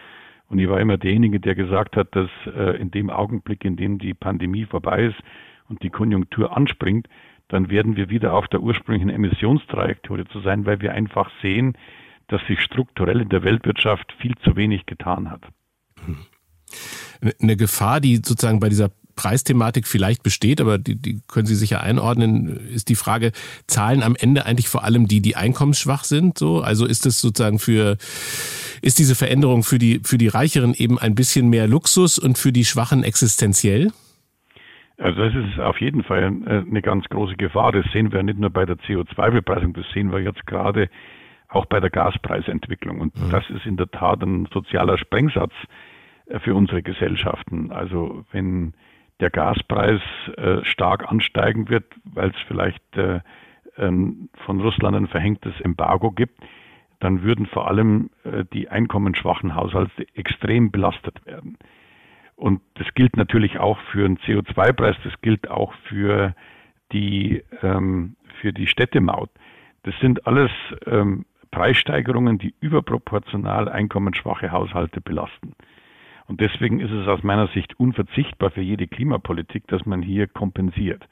[0.50, 4.00] Und ich war immer derjenige, der gesagt hat, dass äh, in dem Augenblick, in dem
[4.00, 5.18] die Pandemie vorbei ist
[5.70, 7.08] und die Konjunktur anspringt,
[7.48, 11.78] dann werden wir wieder auf der ursprünglichen Emissionstrajektorie zu sein, weil wir einfach sehen,
[12.28, 15.42] dass sich strukturell in der Weltwirtschaft viel zu wenig getan hat.
[17.42, 21.82] Eine Gefahr, die sozusagen bei dieser Preisthematik vielleicht besteht, aber die, die können Sie sicher
[21.82, 23.34] einordnen, ist die Frage,
[23.68, 26.38] zahlen am Ende eigentlich vor allem die, die einkommensschwach sind?
[26.38, 27.98] So, also ist es sozusagen für,
[28.82, 32.54] ist diese Veränderung für die, für die Reicheren eben ein bisschen mehr Luxus und für
[32.54, 33.92] die Schwachen existenziell?
[34.98, 37.74] Also das ist auf jeden Fall eine ganz große Gefahr.
[37.74, 40.90] Das sehen wir nicht nur bei der CO2-Bepreisung, das sehen wir jetzt gerade
[41.50, 43.02] auch bei der Gaspreisentwicklung.
[43.02, 43.32] Und mhm.
[43.32, 45.52] das ist in der Tat ein sozialer Sprengsatz
[46.28, 47.72] äh, für unsere Gesellschaften.
[47.72, 48.74] Also wenn
[49.20, 50.02] der Gaspreis
[50.38, 53.20] äh, stark ansteigen wird, weil es vielleicht äh,
[53.78, 56.40] ähm, von Russland ein verhängtes Embargo gibt,
[57.00, 61.58] dann würden vor allem äh, die einkommensschwachen Haushalte extrem belastet werden.
[62.36, 66.34] Und das gilt natürlich auch für den CO2-Preis, das gilt auch für
[66.94, 69.30] die, ähm, für die Städtemaut.
[69.84, 70.52] Das sind alles
[70.86, 75.54] ähm, Preissteigerungen, die überproportional einkommensschwache Haushalte belasten.
[76.30, 81.04] Und deswegen ist es aus meiner Sicht unverzichtbar für jede Klimapolitik, dass man hier kompensiert.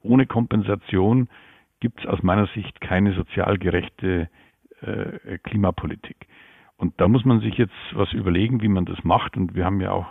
[0.00, 1.28] Ohne Kompensation
[1.80, 4.30] gibt es aus meiner Sicht keine sozial gerechte
[4.80, 6.26] äh, Klimapolitik.
[6.78, 9.36] Und da muss man sich jetzt was überlegen, wie man das macht.
[9.36, 10.06] Und wir haben ja auch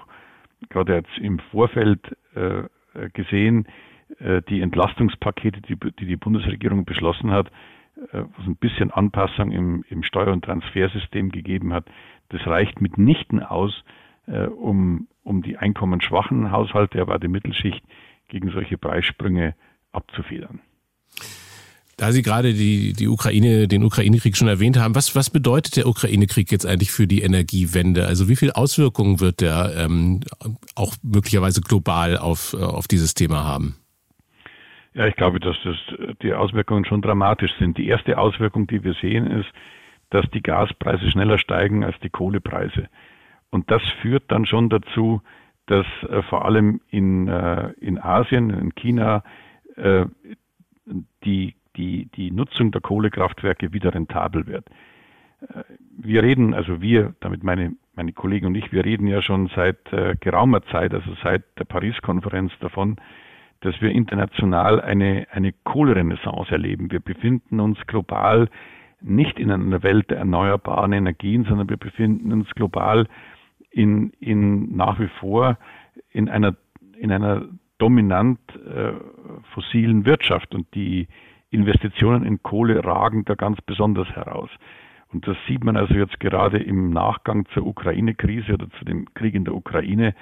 [0.70, 2.62] gerade jetzt im Vorfeld äh,
[3.14, 3.66] gesehen,
[4.20, 7.48] äh, die Entlastungspakete, die, die, die Bundesregierung beschlossen hat,
[8.12, 11.86] äh, was ein bisschen Anpassung im, im Steuer- und Transfersystem gegeben hat.
[12.30, 13.84] Das reicht mitnichten aus,
[14.28, 17.84] äh, um, um die einkommensschwachen Haushalte, aber die Mittelschicht
[18.28, 19.56] gegen solche Preissprünge
[19.92, 20.62] abzufedern.
[21.98, 25.86] Da Sie gerade die, die Ukraine, den Ukraine-Krieg schon erwähnt haben, was, was bedeutet der
[25.86, 28.08] Ukraine-Krieg jetzt eigentlich für die Energiewende?
[28.08, 30.22] Also wie viele Auswirkungen wird der ähm,
[30.74, 33.76] auch möglicherweise global auf, äh, auf dieses Thema haben?
[34.94, 35.78] Ja, ich glaube, dass das,
[36.24, 37.78] die Auswirkungen schon dramatisch sind.
[37.78, 39.50] Die erste Auswirkung, die wir sehen, ist,
[40.10, 42.90] dass die Gaspreise schneller steigen als die Kohlepreise.
[43.52, 45.22] Und das führt dann schon dazu,
[45.68, 49.24] dass äh, vor allem in, äh, in Asien, in China,
[49.76, 50.06] äh,
[51.24, 54.68] die, die, die Nutzung der Kohlekraftwerke wieder rentabel wird.
[55.42, 55.64] Äh,
[55.98, 59.92] wir reden, also wir, damit meine, meine Kollegen und ich, wir reden ja schon seit
[59.94, 62.98] äh, geraumer Zeit, also seit der Paris-Konferenz davon,
[63.62, 66.92] dass wir international eine, eine Kohlerenaissance erleben.
[66.92, 68.50] Wir befinden uns global
[69.02, 73.08] nicht in einer Welt der erneuerbaren Energien, sondern wir befinden uns global
[73.72, 75.58] in, in nach wie vor
[76.12, 76.56] in einer,
[76.98, 77.46] in einer
[77.78, 78.94] dominant äh,
[79.54, 81.08] fossilen Wirtschaft und die
[81.50, 84.50] Investitionen in Kohle ragen da ganz besonders heraus.
[85.12, 89.36] Und das sieht man also jetzt gerade im Nachgang zur Ukraine-Krise oder zu dem Krieg
[89.36, 90.16] in der Ukraine.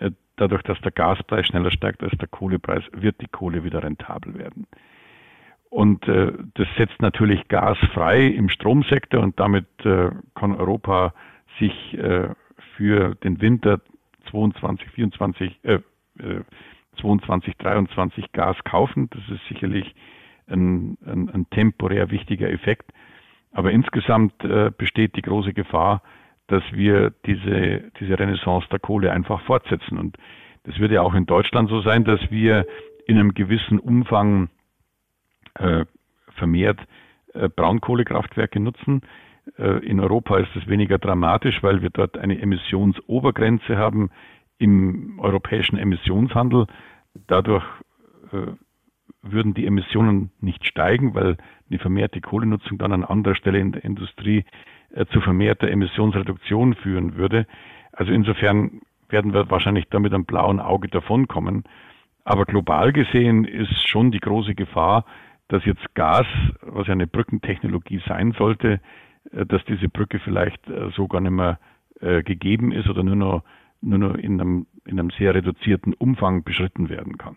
[0.00, 4.38] Äh, dadurch, dass der Gaspreis schneller steigt als der Kohlepreis, wird die Kohle wieder rentabel
[4.38, 4.66] werden.
[5.70, 11.12] Und äh, das setzt natürlich Gas frei im Stromsektor und damit äh, kann Europa
[11.58, 12.28] sich äh,
[12.78, 13.80] für den Winter
[14.30, 15.80] 22, 24, äh,
[17.00, 19.10] 22, 23 Gas kaufen.
[19.10, 19.94] Das ist sicherlich
[20.46, 22.92] ein, ein, ein temporär wichtiger Effekt.
[23.50, 26.02] Aber insgesamt äh, besteht die große Gefahr,
[26.46, 29.98] dass wir diese, diese Renaissance der Kohle einfach fortsetzen.
[29.98, 30.16] Und
[30.62, 32.64] das wird ja auch in Deutschland so sein, dass wir
[33.06, 34.50] in einem gewissen Umfang
[35.54, 35.84] äh,
[36.36, 36.78] vermehrt
[37.34, 39.02] äh, Braunkohlekraftwerke nutzen.
[39.56, 44.10] Äh, in Europa ist es weniger dramatisch, weil wir dort eine Emissionsobergrenze haben
[44.58, 46.66] im europäischen Emissionshandel.
[47.26, 47.64] Dadurch
[48.32, 48.52] äh,
[49.22, 51.36] würden die Emissionen nicht steigen, weil
[51.68, 54.44] eine vermehrte Kohlenutzung dann an anderer Stelle in der Industrie
[54.90, 57.46] äh, zu vermehrter Emissionsreduktion führen würde.
[57.92, 61.64] Also insofern werden wir wahrscheinlich damit am blauen Auge davonkommen.
[62.24, 65.04] Aber global gesehen ist schon die große Gefahr,
[65.48, 66.26] dass jetzt Gas,
[66.60, 68.80] was ja eine Brückentechnologie sein sollte,
[69.32, 71.58] dass diese Brücke vielleicht äh, so gar nicht mehr
[72.00, 73.42] äh, gegeben ist oder nur noch,
[73.80, 77.36] nur noch in, einem, in einem sehr reduzierten Umfang beschritten werden kann.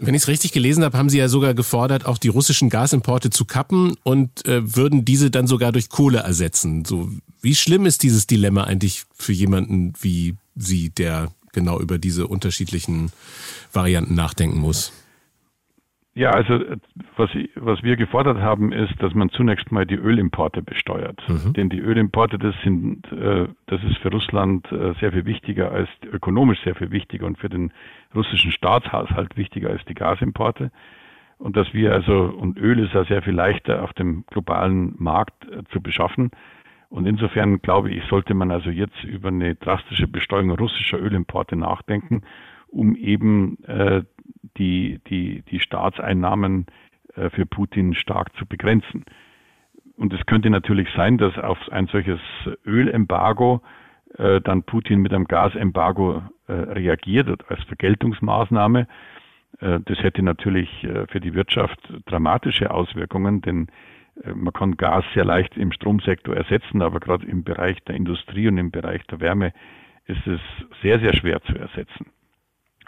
[0.00, 3.30] Wenn ich es richtig gelesen habe, haben Sie ja sogar gefordert, auch die russischen Gasimporte
[3.30, 6.84] zu kappen und äh, würden diese dann sogar durch Kohle ersetzen.
[6.84, 12.28] So, wie schlimm ist dieses Dilemma eigentlich für jemanden wie Sie, der genau über diese
[12.28, 13.10] unterschiedlichen
[13.72, 14.92] Varianten nachdenken muss?
[16.18, 16.58] Ja, also
[17.16, 21.22] was, was wir gefordert haben, ist, dass man zunächst mal die Ölimporte besteuert.
[21.28, 21.52] Mhm.
[21.52, 25.88] Denn die Ölimporte, das sind, äh, das ist für Russland äh, sehr viel wichtiger als
[26.10, 27.72] ökonomisch sehr viel wichtiger und für den
[28.16, 30.72] russischen Staatshaushalt wichtiger als die Gasimporte.
[31.38, 35.48] Und dass wir also, und Öl ist ja sehr viel leichter auf dem globalen Markt
[35.48, 36.32] äh, zu beschaffen.
[36.88, 42.22] Und insofern glaube ich, sollte man also jetzt über eine drastische Besteuerung russischer Ölimporte nachdenken,
[42.66, 44.02] um eben äh,
[44.56, 46.66] die, die, die Staatseinnahmen
[47.14, 49.04] äh, für Putin stark zu begrenzen.
[49.96, 52.20] Und es könnte natürlich sein, dass auf ein solches
[52.64, 53.62] Ölembargo
[54.16, 58.86] äh, dann Putin mit einem Gasembargo äh, reagiert als Vergeltungsmaßnahme.
[59.60, 63.68] Äh, das hätte natürlich äh, für die Wirtschaft dramatische Auswirkungen, denn
[64.34, 68.58] man kann Gas sehr leicht im Stromsektor ersetzen, aber gerade im Bereich der Industrie und
[68.58, 69.52] im Bereich der Wärme
[70.06, 70.40] ist es
[70.82, 72.06] sehr, sehr schwer zu ersetzen.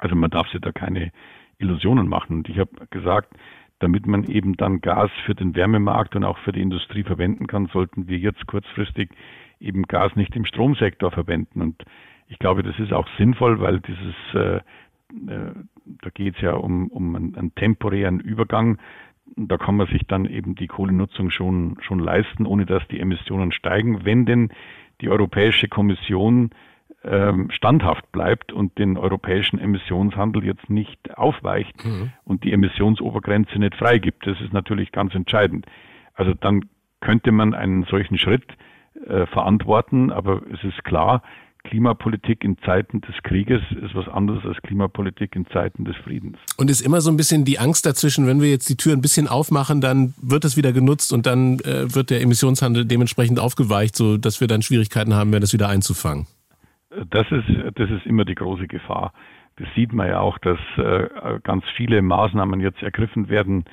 [0.01, 1.13] Also man darf sich da keine
[1.59, 2.39] Illusionen machen.
[2.39, 3.35] Und ich habe gesagt,
[3.81, 7.67] damit man eben dann Gas für den Wärmemarkt und auch für die Industrie verwenden kann,
[7.67, 9.11] sollten wir jetzt kurzfristig
[9.59, 11.61] eben Gas nicht im Stromsektor verwenden.
[11.61, 11.83] Und
[12.29, 14.57] ich glaube, das ist auch sinnvoll, weil dieses, äh,
[15.33, 15.53] äh,
[16.03, 18.79] da geht es ja um, um einen, einen, temporären Übergang.
[19.37, 23.53] Da kann man sich dann eben die Kohlenutzung schon, schon leisten, ohne dass die Emissionen
[23.53, 24.05] steigen.
[24.05, 24.51] Wenn denn
[25.01, 26.51] die Europäische Kommission
[27.03, 32.13] standhaft bleibt und den europäischen Emissionshandel jetzt nicht aufweicht mhm.
[32.25, 34.27] und die Emissionsobergrenze nicht freigibt.
[34.27, 35.65] Das ist natürlich ganz entscheidend.
[36.15, 36.67] Also dann
[37.01, 38.45] könnte man einen solchen Schritt
[39.07, 41.23] äh, verantworten, aber es ist klar,
[41.65, 46.39] Klimapolitik in Zeiten des Krieges ist was anderes als Klimapolitik in Zeiten des Friedens.
[46.57, 49.03] Und ist immer so ein bisschen die Angst dazwischen, wenn wir jetzt die Tür ein
[49.03, 53.97] bisschen aufmachen, dann wird es wieder genutzt und dann äh, wird der Emissionshandel dementsprechend aufgeweicht,
[53.97, 56.27] so dass wir dann Schwierigkeiten haben, das wieder einzufangen.
[57.11, 59.13] Das ist, das ist immer die große Gefahr.
[59.57, 61.09] Das sieht man ja auch, dass äh,
[61.43, 63.65] ganz viele Maßnahmen jetzt ergriffen werden.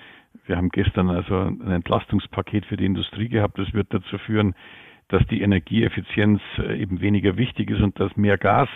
[0.45, 3.57] Wir haben gestern also ein Entlastungspaket für die Industrie gehabt.
[3.57, 4.53] Das wird dazu führen,
[5.07, 8.69] dass die Energieeffizienz äh, eben weniger wichtig ist und dass mehr Gas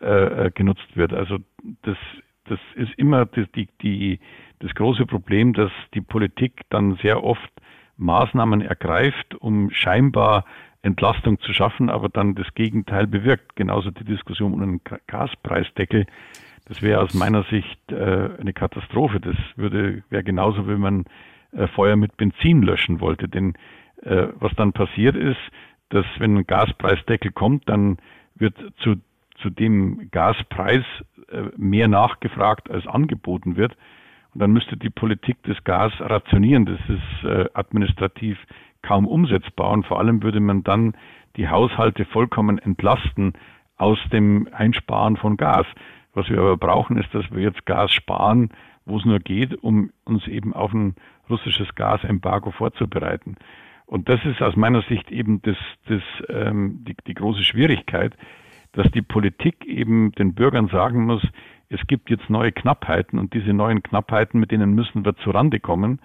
[0.00, 1.12] äh, genutzt wird.
[1.12, 1.38] Also
[1.82, 1.96] das,
[2.44, 4.20] das ist immer die, die, die,
[4.60, 7.50] das große Problem, dass die Politik dann sehr oft
[7.96, 10.44] Maßnahmen ergreift, um scheinbar
[10.86, 13.56] Entlastung zu schaffen, aber dann das Gegenteil bewirkt.
[13.56, 16.06] Genauso die Diskussion um einen Gaspreisdeckel.
[16.66, 19.20] Das wäre aus meiner Sicht äh, eine Katastrophe.
[19.20, 21.04] Das würde wäre genauso, wenn man
[21.52, 23.28] äh, Feuer mit Benzin löschen wollte.
[23.28, 23.54] Denn
[24.02, 25.40] äh, was dann passiert ist,
[25.90, 27.98] dass wenn ein Gaspreisdeckel kommt, dann
[28.34, 28.96] wird zu,
[29.36, 30.84] zu dem Gaspreis
[31.30, 33.76] äh, mehr nachgefragt als angeboten wird.
[34.38, 36.66] Dann müsste die Politik das Gas rationieren.
[36.66, 38.38] Das ist äh, administrativ
[38.82, 40.94] kaum umsetzbar und vor allem würde man dann
[41.36, 43.34] die Haushalte vollkommen entlasten
[43.76, 45.66] aus dem Einsparen von Gas.
[46.14, 48.50] Was wir aber brauchen, ist, dass wir jetzt Gas sparen,
[48.86, 50.94] wo es nur geht, um uns eben auf ein
[51.28, 53.36] russisches Gasembargo vorzubereiten.
[53.84, 58.16] Und das ist aus meiner Sicht eben das, das, ähm, die, die große Schwierigkeit,
[58.76, 61.26] dass die Politik eben den Bürgern sagen muss,
[61.70, 65.98] es gibt jetzt neue Knappheiten und diese neuen Knappheiten, mit denen müssen wir zurande kommen.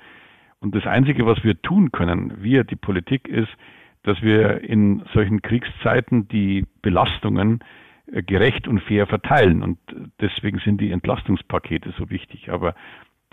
[0.61, 3.49] Und das Einzige, was wir tun können, wir, die Politik, ist,
[4.03, 7.59] dass wir in solchen Kriegszeiten die Belastungen
[8.11, 9.63] äh, gerecht und fair verteilen.
[9.63, 9.77] Und
[10.21, 12.51] deswegen sind die Entlastungspakete so wichtig.
[12.51, 12.73] Aber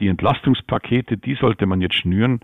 [0.00, 2.40] die Entlastungspakete, die sollte man jetzt schnüren.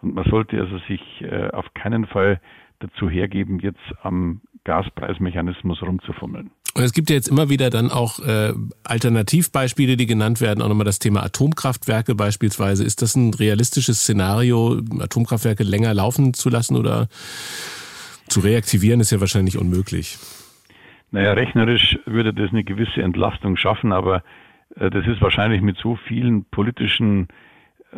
[0.00, 2.40] Und man sollte also sich äh, auf keinen Fall
[2.78, 6.50] dazu hergeben, jetzt am Gaspreismechanismus rumzufummeln.
[6.74, 8.52] Und es gibt ja jetzt immer wieder dann auch äh,
[8.84, 12.84] Alternativbeispiele, die genannt werden, auch nochmal das Thema Atomkraftwerke beispielsweise.
[12.84, 17.08] Ist das ein realistisches Szenario, Atomkraftwerke länger laufen zu lassen oder
[18.28, 20.18] zu reaktivieren, ist ja wahrscheinlich unmöglich.
[21.12, 24.22] Naja, rechnerisch würde das eine gewisse Entlastung schaffen, aber
[24.76, 27.28] äh, das ist wahrscheinlich mit so vielen politischen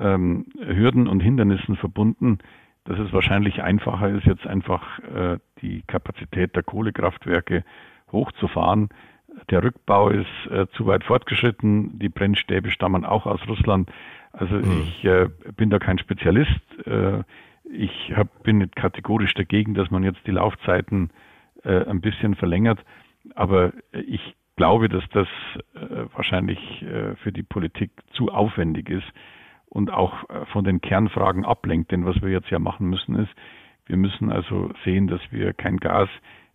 [0.01, 2.39] ähm, Hürden und Hindernissen verbunden,
[2.85, 7.65] dass es wahrscheinlich einfacher ist, jetzt einfach äh, die Kapazität der Kohlekraftwerke
[8.11, 8.89] hochzufahren.
[9.51, 11.99] Der Rückbau ist äh, zu weit fortgeschritten.
[11.99, 13.91] Die Brennstäbe stammen auch aus Russland.
[14.33, 14.83] Also mhm.
[14.83, 16.61] ich äh, bin da kein Spezialist.
[16.87, 17.23] Äh,
[17.73, 21.11] ich hab, bin nicht kategorisch dagegen, dass man jetzt die Laufzeiten
[21.63, 22.85] äh, ein bisschen verlängert.
[23.35, 25.29] Aber ich glaube, dass das
[25.75, 29.07] äh, wahrscheinlich äh, für die Politik zu aufwendig ist
[29.71, 31.91] und auch äh, von den Kernfragen ablenkt.
[31.93, 33.31] Denn was wir jetzt ja machen müssen ist,
[33.87, 36.09] wir müssen also sehen, dass wir kein Gas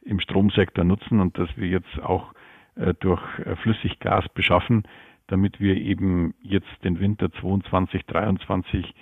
[0.04, 2.34] im Stromsektor nutzen und dass wir jetzt auch
[2.76, 4.84] äh, durch äh, Flüssiggas beschaffen,
[5.28, 8.94] damit wir eben jetzt den Winter 22, 23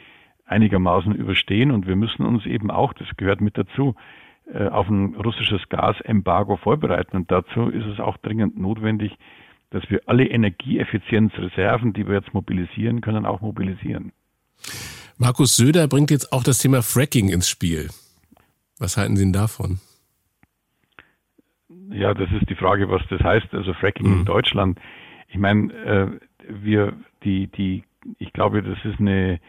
[0.45, 1.71] einigermaßen überstehen.
[1.71, 3.95] Und wir müssen uns eben auch, das gehört mit dazu,
[4.71, 7.15] auf ein russisches Gasembargo vorbereiten.
[7.15, 9.17] Und dazu ist es auch dringend notwendig,
[9.73, 14.11] dass wir alle Energieeffizienzreserven, die wir jetzt mobilisieren können, auch mobilisieren.
[15.17, 17.89] Markus Söder bringt jetzt auch das Thema Fracking ins Spiel.
[18.77, 19.79] Was halten Sie denn davon?
[21.89, 23.51] Ja, das ist die Frage, was das heißt.
[23.53, 24.19] Also Fracking mhm.
[24.19, 24.79] in Deutschland.
[25.29, 26.07] Ich meine, äh,
[26.49, 27.83] wir, die, die,
[28.19, 29.39] ich glaube, das ist eine,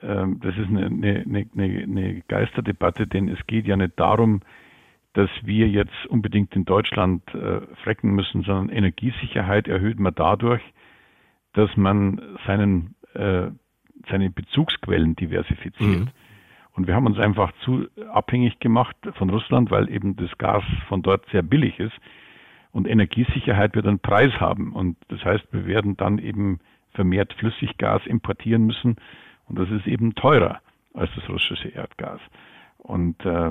[0.00, 4.40] äh, das ist eine, eine, eine, eine Geisterdebatte, denn es geht ja nicht darum,
[5.18, 10.62] dass wir jetzt unbedingt in Deutschland äh, frecken müssen, sondern Energiesicherheit erhöht man dadurch,
[11.54, 13.48] dass man seinen, äh,
[14.08, 16.04] seine Bezugsquellen diversifiziert.
[16.04, 16.08] Mhm.
[16.74, 21.02] Und wir haben uns einfach zu abhängig gemacht von Russland, weil eben das Gas von
[21.02, 21.98] dort sehr billig ist.
[22.70, 24.72] Und Energiesicherheit wird einen Preis haben.
[24.72, 26.60] Und das heißt, wir werden dann eben
[26.92, 28.94] vermehrt Flüssiggas importieren müssen.
[29.48, 30.60] Und das ist eben teurer
[30.94, 32.20] als das russische Erdgas.
[32.78, 33.50] Und äh,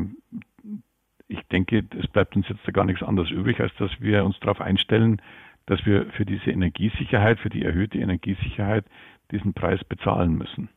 [1.28, 4.40] ich denke, es bleibt uns jetzt da gar nichts anderes übrig, als dass wir uns
[4.40, 5.22] darauf einstellen,
[5.66, 8.86] dass wir für diese Energiesicherheit, für die erhöhte Energiesicherheit
[9.32, 10.70] diesen Preis bezahlen müssen.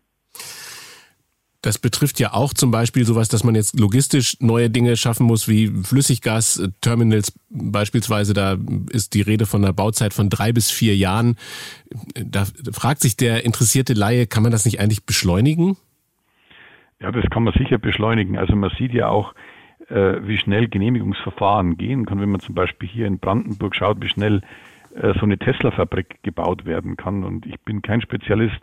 [1.62, 5.46] Das betrifft ja auch zum Beispiel sowas, dass man jetzt logistisch neue Dinge schaffen muss,
[5.46, 8.32] wie Flüssiggasterminals beispielsweise.
[8.32, 8.56] Da
[8.90, 11.36] ist die Rede von einer Bauzeit von drei bis vier Jahren.
[12.14, 15.76] Da fragt sich der interessierte Laie, kann man das nicht eigentlich beschleunigen?
[16.98, 18.38] Ja, das kann man sicher beschleunigen.
[18.38, 19.34] Also man sieht ja auch,
[19.90, 24.42] wie schnell Genehmigungsverfahren gehen kann, wenn man zum Beispiel hier in Brandenburg schaut, wie schnell
[24.94, 27.24] äh, so eine Tesla-Fabrik gebaut werden kann.
[27.24, 28.58] Und ich bin kein Spezialist,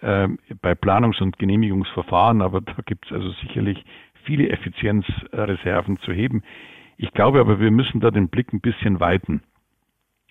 [0.00, 0.28] äh,
[0.60, 3.84] bei Planungs- und Genehmigungsverfahren, aber da gibt es also sicherlich
[4.24, 6.42] viele Effizienzreserven zu heben.
[6.96, 9.42] Ich glaube aber, wir müssen da den Blick ein bisschen weiten.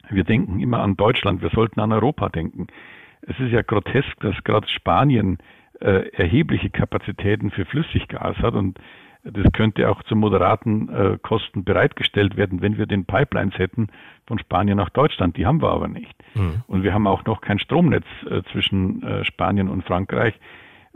[0.10, 2.68] Wir denken immer an Deutschland, wir sollten an Europa denken.
[3.22, 5.40] Es ist ja grotesk, dass gerade Spanien
[5.80, 8.80] äh, erhebliche Kapazitäten für Flüssiggas hat und
[9.26, 13.88] das könnte auch zu moderaten äh, Kosten bereitgestellt werden, wenn wir den Pipelines hätten
[14.28, 15.36] von Spanien nach Deutschland.
[15.38, 16.14] Die haben wir aber nicht.
[16.36, 16.64] Mhm.
[16.68, 20.36] Und wir haben auch noch kein Stromnetz äh, zwischen äh, Spanien und Frankreich,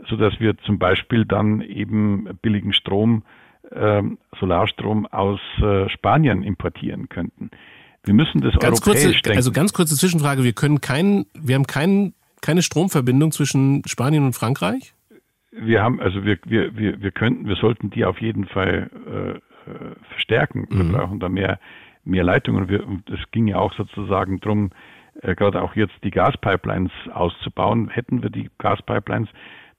[0.08, 3.24] so dass wir zum Beispiel dann eben billigen Strom,
[3.72, 7.50] ähm, Solarstrom aus äh, Spanien importieren könnten.
[8.04, 9.36] Wir müssen das ganz europäisch kurze, denken.
[9.36, 14.34] Also ganz kurze Zwischenfrage: Wir können keinen, wir haben keinen, keine Stromverbindung zwischen Spanien und
[14.34, 14.94] Frankreich?
[15.50, 19.30] Wir haben, also wir, wir, wir, wir könnten, wir sollten die auf jeden Fall äh,
[19.30, 20.66] äh verstärken.
[20.70, 20.92] Wir mhm.
[20.92, 21.58] brauchen da mehr,
[22.04, 22.68] mehr Leitungen.
[22.68, 24.70] Wir, und es ging ja auch sozusagen drum,
[25.22, 27.88] äh, gerade auch jetzt die Gaspipelines auszubauen.
[27.88, 29.28] Hätten wir die Gaspipelines,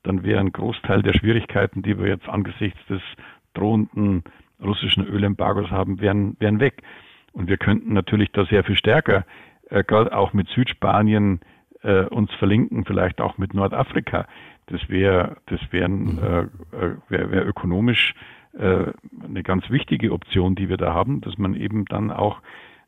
[0.04, 3.02] dann wäre ein Großteil der Schwierigkeiten, die wir jetzt angesichts des
[3.54, 4.24] drohenden
[4.62, 6.84] russischen Ölembargos haben, wären, wären weg.
[7.34, 9.26] Und wir könnten natürlich da sehr viel stärker,
[9.70, 11.40] äh, gerade auch mit Südspanien,
[11.84, 14.28] äh, uns verlinken, vielleicht auch mit Nordafrika.
[14.68, 16.20] Das wäre das wären, mhm.
[16.20, 18.14] äh, äh wär, wär ökonomisch
[18.54, 18.86] äh,
[19.24, 22.42] eine ganz wichtige Option, die wir da haben, dass man eben dann auch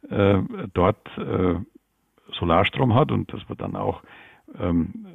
[0.09, 0.39] äh,
[0.73, 1.55] dort äh,
[2.31, 4.03] Solarstrom hat und dass man dann auch
[4.59, 5.05] ähm,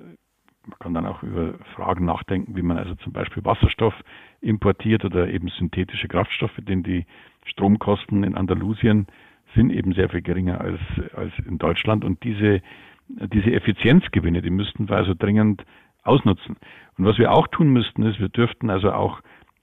[0.69, 3.95] man kann dann auch über Fragen nachdenken, wie man also zum Beispiel Wasserstoff
[4.41, 7.07] importiert oder eben synthetische Kraftstoffe, denn die
[7.47, 9.07] Stromkosten in Andalusien
[9.55, 10.81] sind eben sehr viel geringer als,
[11.15, 12.61] als in Deutschland und diese,
[13.09, 15.65] diese Effizienzgewinne, die müssten wir also dringend
[16.03, 16.57] ausnutzen.
[16.97, 19.21] Und was wir auch tun müssten, ist, wir dürften also auch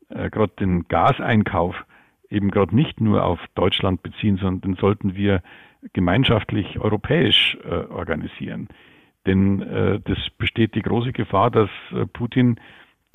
[0.09, 1.85] äh, gerade den Gaseinkauf
[2.29, 5.41] eben gerade nicht nur auf Deutschland beziehen, sondern den sollten wir
[5.93, 8.67] gemeinschaftlich europäisch äh, organisieren.
[9.25, 12.59] Denn äh, das besteht die große Gefahr, dass äh, Putin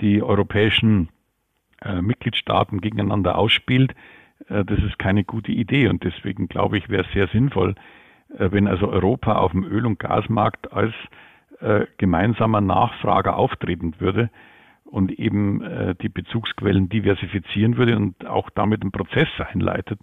[0.00, 1.08] die europäischen
[1.82, 3.94] äh, Mitgliedstaaten gegeneinander ausspielt.
[4.48, 7.74] Äh, das ist keine gute Idee und deswegen glaube ich, wäre es sehr sinnvoll,
[8.36, 10.94] wenn also Europa auf dem Öl- und Gasmarkt als
[11.60, 14.30] äh, gemeinsamer Nachfrager auftreten würde
[14.84, 20.00] und eben äh, die Bezugsquellen diversifizieren würde und auch damit einen Prozess einleitet,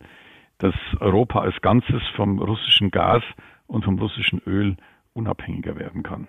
[0.60, 3.24] dass Europa als Ganzes vom russischen Gas
[3.68, 4.78] und vom russischen Öl
[5.18, 6.28] unabhängiger werden kann.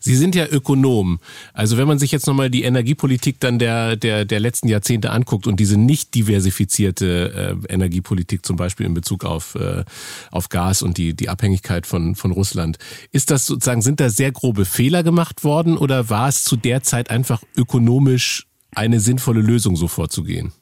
[0.00, 1.20] Sie sind ja Ökonom.
[1.52, 5.46] Also wenn man sich jetzt nochmal die Energiepolitik dann der, der, der letzten Jahrzehnte anguckt
[5.46, 9.84] und diese nicht diversifizierte äh, Energiepolitik zum Beispiel in Bezug auf, äh,
[10.32, 12.78] auf Gas und die, die Abhängigkeit von, von Russland,
[13.12, 16.82] ist das sozusagen, sind da sehr grobe Fehler gemacht worden oder war es zu der
[16.82, 20.52] Zeit einfach ökonomisch eine sinnvolle Lösung, so vorzugehen?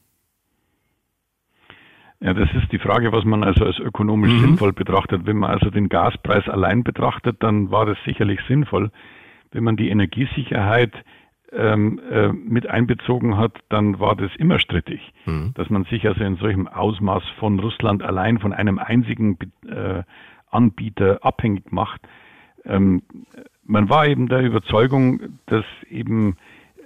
[2.21, 4.41] Ja, das ist die Frage, was man also als ökonomisch mhm.
[4.41, 5.25] sinnvoll betrachtet.
[5.25, 8.91] Wenn man also den Gaspreis allein betrachtet, dann war das sicherlich sinnvoll.
[9.53, 10.93] Wenn man die Energiesicherheit
[11.53, 15.53] ähm, äh, mit einbezogen hat, dann war das immer strittig, mhm.
[15.55, 20.03] dass man sich also in solchem Ausmaß von Russland allein von einem einzigen äh,
[20.51, 22.03] Anbieter abhängig macht.
[22.65, 23.03] Ähm,
[23.65, 26.37] man war eben der Überzeugung, dass eben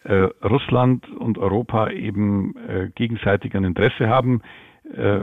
[0.05, 4.43] äh, Russland und Europa eben äh, gegenseitig ein Interesse haben,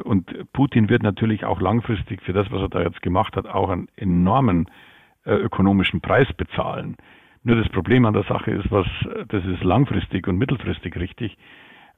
[0.03, 3.69] und Putin wird natürlich auch langfristig für das, was er da jetzt gemacht hat, auch
[3.69, 4.67] einen enormen
[5.23, 6.97] äh, ökonomischen Preis bezahlen.
[7.43, 8.87] Nur das Problem an der Sache ist, was
[9.27, 11.37] das ist langfristig und mittelfristig richtig,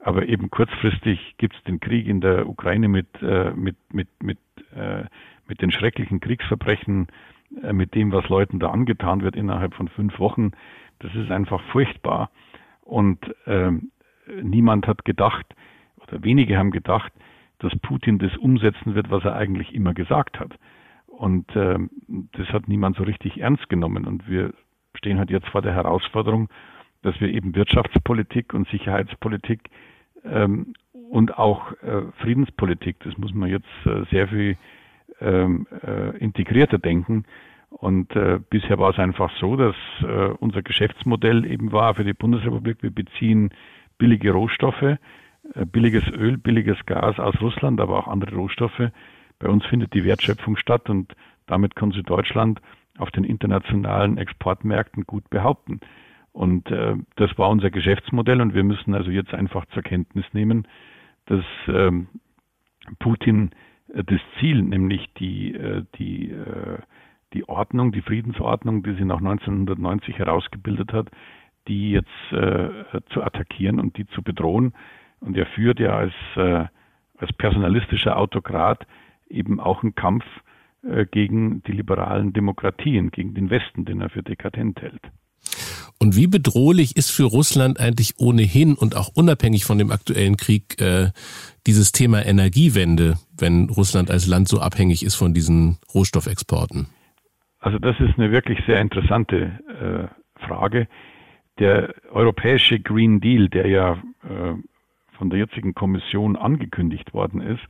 [0.00, 4.38] aber eben kurzfristig gibt es den Krieg in der Ukraine mit äh, mit mit mit
[5.46, 7.06] mit den schrecklichen Kriegsverbrechen,
[7.72, 10.50] mit dem, was Leuten da angetan wird innerhalb von fünf Wochen.
[10.98, 12.30] Das ist einfach furchtbar
[12.82, 13.70] und äh,
[14.42, 15.46] niemand hat gedacht
[16.02, 17.12] oder wenige haben gedacht,
[17.64, 20.52] dass Putin das umsetzen wird, was er eigentlich immer gesagt hat.
[21.06, 21.78] Und äh,
[22.32, 24.04] das hat niemand so richtig ernst genommen.
[24.04, 24.52] Und wir
[24.94, 26.48] stehen halt jetzt vor der Herausforderung,
[27.02, 29.70] dass wir eben Wirtschaftspolitik und Sicherheitspolitik
[30.24, 30.74] ähm,
[31.10, 34.56] und auch äh, Friedenspolitik, das muss man jetzt äh, sehr viel
[35.20, 37.24] ähm, äh, integrierter denken.
[37.70, 42.12] Und äh, bisher war es einfach so, dass äh, unser Geschäftsmodell eben war für die
[42.12, 43.50] Bundesrepublik, wir beziehen
[43.98, 44.98] billige Rohstoffe,
[45.54, 48.90] billiges Öl, billiges Gas aus Russland, aber auch andere Rohstoffe.
[49.38, 51.14] Bei uns findet die Wertschöpfung statt und
[51.46, 52.60] damit kann sich Deutschland
[52.98, 55.80] auf den internationalen Exportmärkten gut behaupten.
[56.32, 60.66] Und äh, das war unser Geschäftsmodell und wir müssen also jetzt einfach zur Kenntnis nehmen,
[61.26, 62.08] dass ähm,
[62.98, 63.50] Putin
[63.92, 66.78] äh, das Ziel, nämlich die, äh, die, äh,
[67.32, 71.10] die Ordnung, die Friedensordnung, die sie nach 1990 herausgebildet hat,
[71.68, 74.74] die jetzt äh, zu attackieren und die zu bedrohen,
[75.24, 76.66] und er führt ja als, äh,
[77.18, 78.86] als personalistischer Autokrat
[79.28, 80.24] eben auch einen Kampf
[80.82, 85.00] äh, gegen die liberalen Demokratien, gegen den Westen, den er für dekadent hält.
[85.98, 90.80] Und wie bedrohlich ist für Russland eigentlich ohnehin und auch unabhängig von dem aktuellen Krieg
[90.80, 91.10] äh,
[91.66, 96.88] dieses Thema Energiewende, wenn Russland als Land so abhängig ist von diesen Rohstoffexporten?
[97.60, 100.88] Also das ist eine wirklich sehr interessante äh, Frage.
[101.58, 103.92] Der europäische Green Deal, der ja
[104.24, 104.54] äh,
[105.14, 107.62] von der jetzigen Kommission angekündigt worden ist,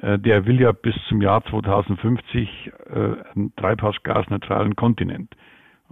[0.00, 2.98] äh, der will ja bis zum Jahr 2050 äh,
[3.34, 5.34] einen treibhausgasneutralen Kontinent.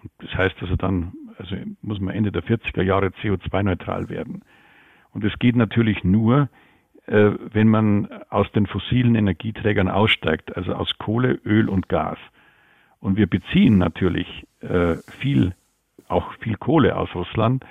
[0.00, 4.42] Und das heißt also dann, also muss man Ende der 40er Jahre CO2-neutral werden.
[5.12, 6.48] Und es geht natürlich nur,
[7.06, 12.18] äh, wenn man aus den fossilen Energieträgern aussteigt, also aus Kohle, Öl und Gas.
[13.00, 14.46] Und wir beziehen natürlich
[15.20, 15.54] viel,
[16.06, 17.64] auch viel Kohle aus Russland,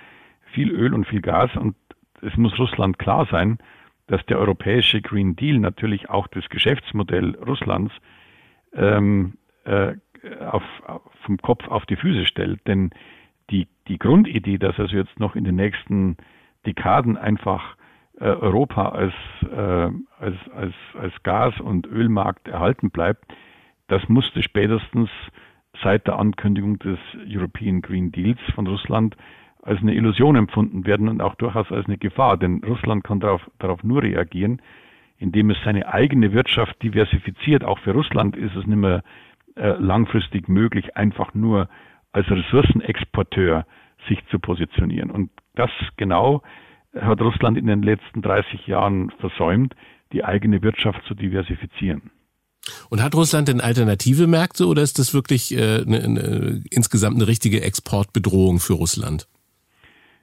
[0.53, 1.55] viel Öl und viel Gas.
[1.55, 1.75] Und
[2.22, 3.57] es muss Russland klar sein,
[4.07, 7.93] dass der europäische Green Deal natürlich auch das Geschäftsmodell Russlands
[8.74, 9.34] ähm,
[9.65, 9.93] äh,
[10.45, 10.63] auf,
[11.26, 12.59] vom Kopf auf die Füße stellt.
[12.67, 12.89] Denn
[13.51, 16.17] die, die Grundidee, dass also jetzt noch in den nächsten
[16.65, 17.76] Dekaden einfach
[18.20, 19.13] äh, Europa als,
[19.43, 23.26] äh, als, als, als Gas- und Ölmarkt erhalten bleibt,
[23.88, 25.09] das musste spätestens
[25.82, 29.15] seit der Ankündigung des European Green Deals von Russland
[29.62, 32.38] als eine Illusion empfunden werden und auch durchaus als eine Gefahr.
[32.38, 34.62] Denn Russland kann darauf, darauf nur reagieren,
[35.18, 37.64] indem es seine eigene Wirtschaft diversifiziert.
[37.64, 39.03] Auch für Russland ist es nicht mehr
[39.55, 41.68] äh, langfristig möglich, einfach nur
[42.12, 43.66] als Ressourcenexporteur
[44.07, 45.12] sich zu positionieren.
[45.12, 46.41] Und das genau
[46.95, 49.76] hat Russland in den letzten 30 Jahren versäumt,
[50.14, 52.12] die eigene Wirtschaft zu diversifizieren.
[52.89, 57.28] Und hat Russland denn alternative Märkte oder ist das wirklich äh, ne, ne, insgesamt eine
[57.28, 59.28] richtige Exportbedrohung für Russland?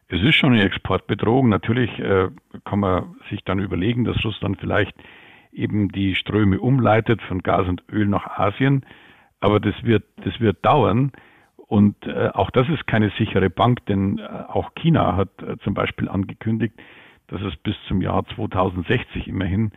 [0.08, 1.48] Es ist schon eine Exportbedrohung.
[1.48, 2.28] Natürlich äh,
[2.64, 4.94] kann man sich dann überlegen, dass Russland vielleicht
[5.52, 8.84] eben die Ströme umleitet von Gas und Öl nach Asien.
[9.40, 11.12] Aber das wird, das wird dauern.
[11.56, 15.74] Und äh, auch das ist keine sichere Bank, denn äh, auch China hat äh, zum
[15.74, 16.74] Beispiel angekündigt,
[17.26, 19.72] dass es bis zum Jahr 2060 immerhin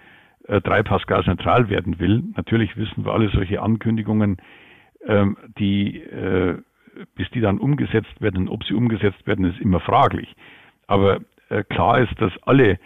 [0.48, 2.24] äh, treibhausgasneutral werden will.
[2.36, 4.38] Natürlich wissen wir alle solche Ankündigungen,
[5.08, 6.62] ähm, die äh,
[7.16, 10.36] bis die dann umgesetzt werden, ob sie umgesetzt werden, ist immer fraglich.
[10.88, 11.20] Aber
[11.50, 12.80] äh, klar ist, dass alle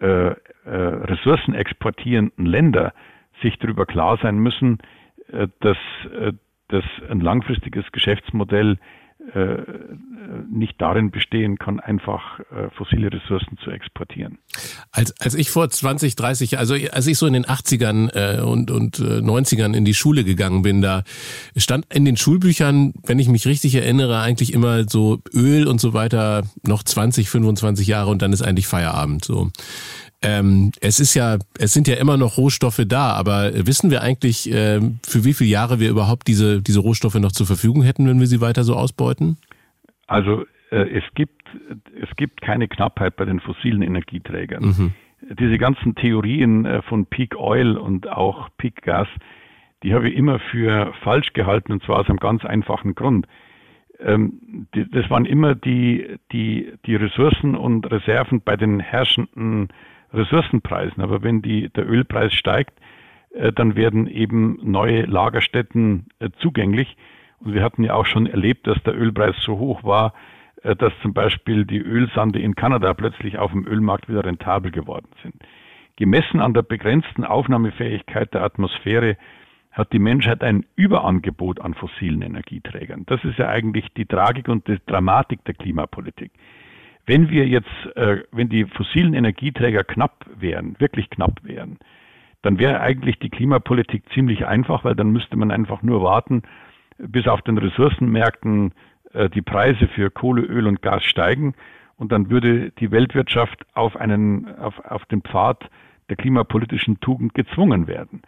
[0.00, 2.92] äh, äh, ressourcenexportierenden Länder
[3.42, 4.78] sich darüber klar sein müssen,
[5.32, 5.78] äh, dass
[6.18, 6.32] äh,
[6.68, 8.78] dass ein langfristiges Geschäftsmodell
[10.50, 14.38] nicht darin bestehen kann, einfach äh, fossile Ressourcen zu exportieren.
[14.92, 18.70] Als, als ich vor 20, 30, also als ich so in den 80ern äh, und,
[18.70, 21.02] und äh, 90ern in die Schule gegangen bin, da
[21.56, 25.94] stand in den Schulbüchern, wenn ich mich richtig erinnere, eigentlich immer so Öl und so
[25.94, 29.24] weiter noch 20, 25 Jahre und dann ist eigentlich Feierabend.
[29.24, 29.50] So.
[30.20, 34.52] Ähm, es ist ja, es sind ja immer noch Rohstoffe da, aber wissen wir eigentlich,
[34.52, 38.18] äh, für wie viele Jahre wir überhaupt diese, diese Rohstoffe noch zur Verfügung hätten, wenn
[38.18, 39.36] wir sie weiter so ausbeuten?
[40.08, 41.38] Also äh, es gibt
[42.00, 44.64] es gibt keine Knappheit bei den fossilen Energieträgern.
[44.64, 44.92] Mhm.
[45.38, 49.08] Diese ganzen Theorien äh, von Peak Oil und auch Peak Gas,
[49.82, 53.26] die habe ich immer für falsch gehalten und zwar aus einem ganz einfachen Grund.
[54.00, 59.68] Ähm, die, das waren immer die, die, die Ressourcen und Reserven bei den herrschenden
[60.12, 61.02] Ressourcenpreisen.
[61.02, 62.78] Aber wenn die, der Ölpreis steigt,
[63.34, 66.96] äh, dann werden eben neue Lagerstätten äh, zugänglich.
[67.40, 70.14] Und wir hatten ja auch schon erlebt, dass der Ölpreis so hoch war,
[70.62, 75.08] äh, dass zum Beispiel die Ölsande in Kanada plötzlich auf dem Ölmarkt wieder rentabel geworden
[75.22, 75.34] sind.
[75.96, 79.16] Gemessen an der begrenzten Aufnahmefähigkeit der Atmosphäre
[79.72, 83.04] hat die Menschheit ein Überangebot an fossilen Energieträgern.
[83.06, 86.32] Das ist ja eigentlich die Tragik und die Dramatik der Klimapolitik.
[87.08, 91.78] Wenn wir jetzt, äh, wenn die fossilen Energieträger knapp wären, wirklich knapp wären,
[92.42, 96.42] dann wäre eigentlich die Klimapolitik ziemlich einfach, weil dann müsste man einfach nur warten,
[96.98, 98.74] bis auf den Ressourcenmärkten
[99.14, 101.54] äh, die Preise für Kohle, Öl und Gas steigen
[101.96, 105.64] und dann würde die Weltwirtschaft auf einen, auf, auf den Pfad
[106.10, 108.20] der klimapolitischen Tugend gezwungen werden.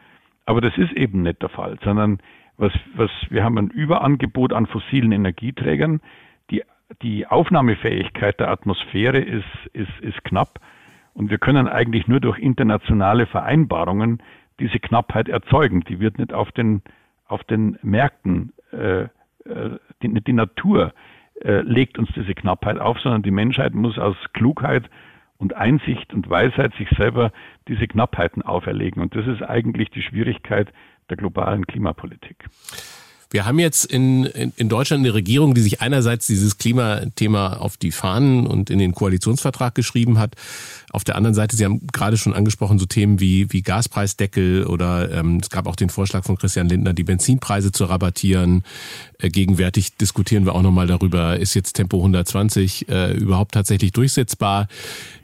[0.47, 2.19] Aber das ist eben nicht der Fall, sondern
[2.57, 6.01] was, was, wir haben ein Überangebot an fossilen Energieträgern,
[7.03, 10.61] die Aufnahmefähigkeit der Atmosphäre ist, ist, ist knapp
[11.15, 14.23] und wir können eigentlich nur durch internationale Vereinbarungen
[14.59, 15.83] diese Knappheit erzeugen.
[15.85, 16.83] Die wird nicht auf den,
[17.27, 19.09] auf den Märkten, äh, äh
[20.03, 20.93] die, die Natur
[21.43, 24.89] äh, legt uns diese Knappheit auf, sondern die Menschheit muss aus Klugheit
[25.39, 27.33] und Einsicht und Weisheit sich selber
[27.67, 29.03] diese Knappheiten auferlegen.
[29.03, 30.73] Und das ist eigentlich die Schwierigkeit
[31.09, 32.45] der globalen Klimapolitik.
[33.31, 37.77] Wir haben jetzt in, in, in Deutschland eine Regierung, die sich einerseits dieses Klimathema auf
[37.77, 40.35] die Fahnen und in den Koalitionsvertrag geschrieben hat.
[40.91, 45.13] Auf der anderen Seite, Sie haben gerade schon angesprochen, so Themen wie, wie Gaspreisdeckel oder
[45.13, 48.65] ähm, es gab auch den Vorschlag von Christian Lindner, die Benzinpreise zu rabattieren.
[49.19, 54.67] Äh, gegenwärtig diskutieren wir auch nochmal darüber, ist jetzt Tempo 120 äh, überhaupt tatsächlich durchsetzbar?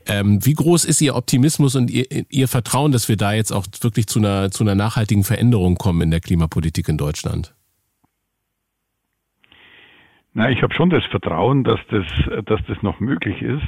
[0.07, 3.67] Ähm, wie groß ist Ihr Optimismus und Ihr, Ihr Vertrauen, dass wir da jetzt auch
[3.81, 7.53] wirklich zu einer, zu einer nachhaltigen Veränderung kommen in der Klimapolitik in Deutschland?
[10.39, 12.05] Na, ich habe schon das Vertrauen, dass das,
[12.45, 13.65] dass das noch möglich ist,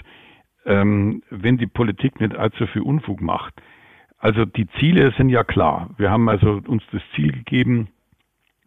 [0.66, 3.54] ähm, wenn die Politik nicht allzu viel Unfug macht.
[4.18, 5.88] Also die Ziele sind ja klar.
[5.96, 7.88] Wir haben also uns das Ziel gegeben,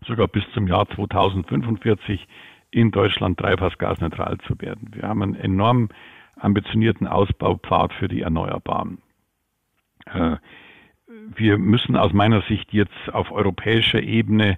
[0.07, 2.27] sogar bis zum Jahr 2045
[2.71, 4.89] in Deutschland treibhausgasneutral zu werden.
[4.93, 5.89] Wir haben einen enorm
[6.37, 8.97] ambitionierten Ausbaupfad für die Erneuerbaren.
[10.07, 10.37] Äh,
[11.35, 14.57] wir müssen aus meiner Sicht jetzt auf europäischer Ebene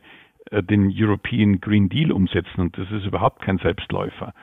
[0.52, 4.34] den European Green Deal umsetzen und das ist überhaupt kein Selbstläufer.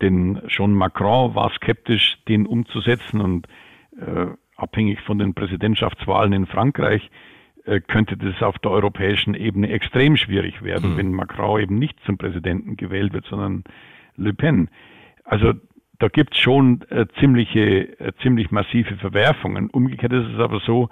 [0.00, 3.46] Denn schon Macron war skeptisch, den umzusetzen und
[3.98, 4.26] äh,
[4.56, 7.10] abhängig von den Präsidentschaftswahlen in Frankreich
[7.64, 10.96] äh, könnte das auf der europäischen Ebene extrem schwierig werden, mhm.
[10.98, 13.64] wenn Macron eben nicht zum Präsidenten gewählt wird, sondern
[14.16, 14.68] Le Pen.
[15.24, 15.54] Also
[15.98, 19.70] da gibt es schon äh, ziemliche, äh, ziemlich massive Verwerfungen.
[19.70, 20.88] Umgekehrt ist es aber so,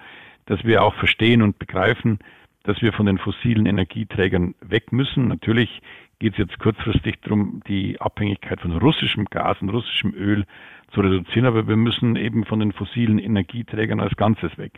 [0.47, 2.19] dass wir auch verstehen und begreifen,
[2.67, 5.29] dass wir von den fossilen Energieträgern weg müssen.
[5.29, 5.81] Natürlich
[6.19, 10.45] geht es jetzt kurzfristig darum, die Abhängigkeit von russischem Gas und russischem Öl
[10.93, 14.73] zu reduzieren, aber wir müssen eben von den fossilen Energieträgern als Ganzes weg.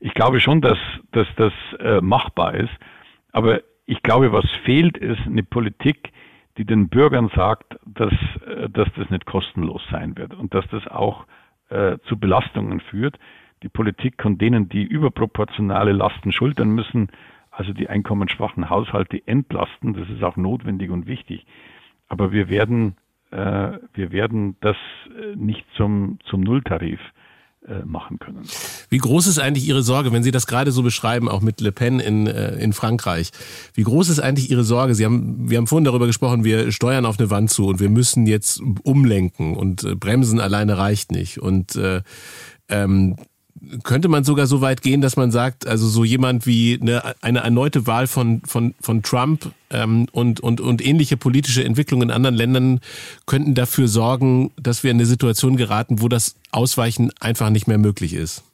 [0.00, 0.78] Ich glaube schon, dass,
[1.12, 2.72] dass das äh, machbar ist,
[3.32, 6.12] aber ich glaube, was fehlt, ist eine Politik,
[6.56, 8.12] die den Bürgern sagt, dass,
[8.46, 11.26] äh, dass das nicht kostenlos sein wird und dass das auch
[11.68, 13.18] äh, zu Belastungen führt
[13.62, 17.08] die Politik kann denen, die überproportionale Lasten schultern müssen,
[17.50, 19.94] also die einkommensschwachen Haushalte entlasten.
[19.94, 21.46] Das ist auch notwendig und wichtig.
[22.08, 22.96] Aber wir werden,
[23.30, 24.76] äh, wir werden das
[25.08, 27.00] äh, nicht zum, zum Nulltarif
[27.66, 28.42] äh, machen können.
[28.90, 31.72] Wie groß ist eigentlich Ihre Sorge, wenn Sie das gerade so beschreiben, auch mit Le
[31.72, 33.32] Pen in, äh, in Frankreich?
[33.74, 34.94] Wie groß ist eigentlich Ihre Sorge?
[34.94, 37.88] Sie haben, wir haben vorhin darüber gesprochen, wir steuern auf eine Wand zu und wir
[37.88, 41.40] müssen jetzt umlenken und bremsen alleine reicht nicht.
[41.40, 42.02] Und äh,
[42.68, 43.16] ähm,
[43.84, 47.40] könnte man sogar so weit gehen, dass man sagt, also so jemand wie eine, eine
[47.40, 52.36] erneute Wahl von, von, von Trump ähm, und, und, und ähnliche politische Entwicklungen in anderen
[52.36, 52.80] Ländern
[53.26, 57.78] könnten dafür sorgen, dass wir in eine Situation geraten, wo das Ausweichen einfach nicht mehr
[57.78, 58.44] möglich ist?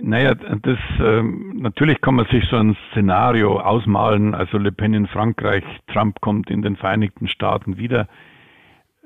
[0.00, 4.34] Naja, das ähm, natürlich kann man sich so ein Szenario ausmalen.
[4.34, 8.08] Also Le Pen in Frankreich, Trump kommt in den Vereinigten Staaten wieder.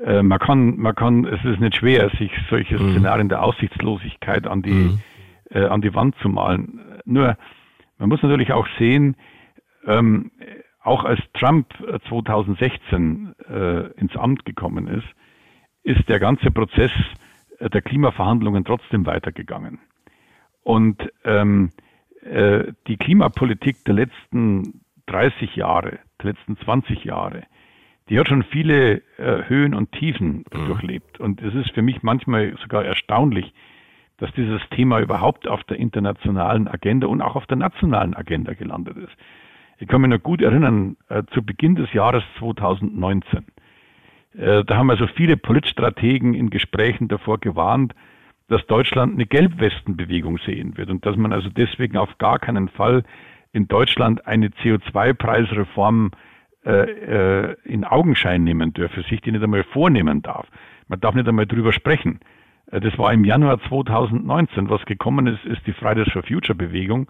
[0.04, 2.92] Äh, man kann, man kann, es ist nicht schwer, sich solche mhm.
[2.92, 4.98] Szenarien der Aussichtslosigkeit an die, mhm.
[5.50, 6.80] äh, an die Wand zu malen.
[7.04, 7.36] Nur,
[7.98, 9.16] man muss natürlich auch sehen,
[9.86, 10.30] ähm,
[10.82, 11.68] auch als Trump
[12.08, 15.06] 2016 äh, ins Amt gekommen ist,
[15.84, 16.90] ist der ganze Prozess
[17.58, 19.78] äh, der Klimaverhandlungen trotzdem weitergegangen.
[20.64, 21.70] Und ähm,
[22.22, 27.44] äh, die Klimapolitik der letzten 30 Jahre, der letzten 20 Jahre,
[28.08, 30.66] die hat schon viele äh, Höhen und Tiefen mhm.
[30.66, 31.20] durchlebt.
[31.20, 33.52] Und es ist für mich manchmal sogar erstaunlich,
[34.18, 38.96] dass dieses Thema überhaupt auf der internationalen Agenda und auch auf der nationalen Agenda gelandet
[38.96, 39.12] ist.
[39.78, 43.44] Ich kann mich noch gut erinnern, äh, zu Beginn des Jahres 2019.
[44.36, 47.94] Äh, da haben also viele Politstrategen in Gesprächen davor gewarnt,
[48.48, 53.02] dass Deutschland eine Gelbwestenbewegung sehen wird und dass man also deswegen auf gar keinen Fall
[53.52, 56.16] in Deutschland eine CO2-Preisreform äh,
[56.64, 60.46] äh, in Augenschein nehmen dürfe, sich die nicht einmal vornehmen darf.
[60.88, 62.20] Man darf nicht einmal drüber sprechen.
[62.72, 64.68] Äh, das war im Januar 2019.
[64.68, 67.08] Was gekommen ist, ist die Fridays for Future Bewegung.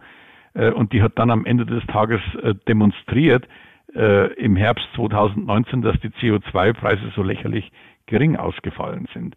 [0.54, 3.48] Äh, und die hat dann am Ende des Tages äh, demonstriert,
[3.94, 7.70] im Herbst 2019, dass die CO2-Preise so lächerlich
[8.06, 9.36] gering ausgefallen sind.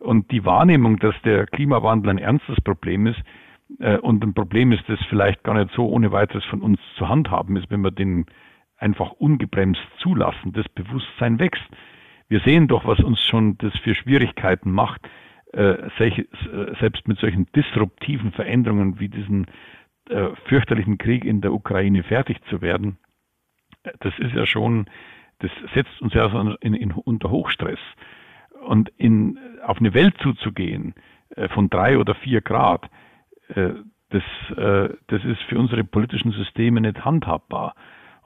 [0.00, 3.22] Und die Wahrnehmung, dass der Klimawandel ein ernstes Problem ist
[4.00, 7.54] und ein Problem ist, das vielleicht gar nicht so ohne weiteres von uns zu handhaben
[7.54, 8.26] ist, wenn wir den
[8.82, 11.64] einfach ungebremst zulassen, das Bewusstsein wächst.
[12.28, 15.08] Wir sehen doch, was uns schon das für Schwierigkeiten macht,
[15.52, 16.24] äh, äh,
[16.80, 19.46] selbst mit solchen disruptiven Veränderungen wie diesen
[20.08, 22.98] äh, fürchterlichen Krieg in der Ukraine fertig zu werden.
[24.00, 24.86] Das ist ja schon,
[25.40, 26.26] das setzt uns ja
[26.60, 27.80] in, in, unter Hochstress.
[28.66, 30.94] Und in, auf eine Welt zuzugehen
[31.52, 32.88] von drei oder vier Grad,
[33.48, 34.22] das,
[34.54, 37.74] das ist für unsere politischen Systeme nicht handhabbar.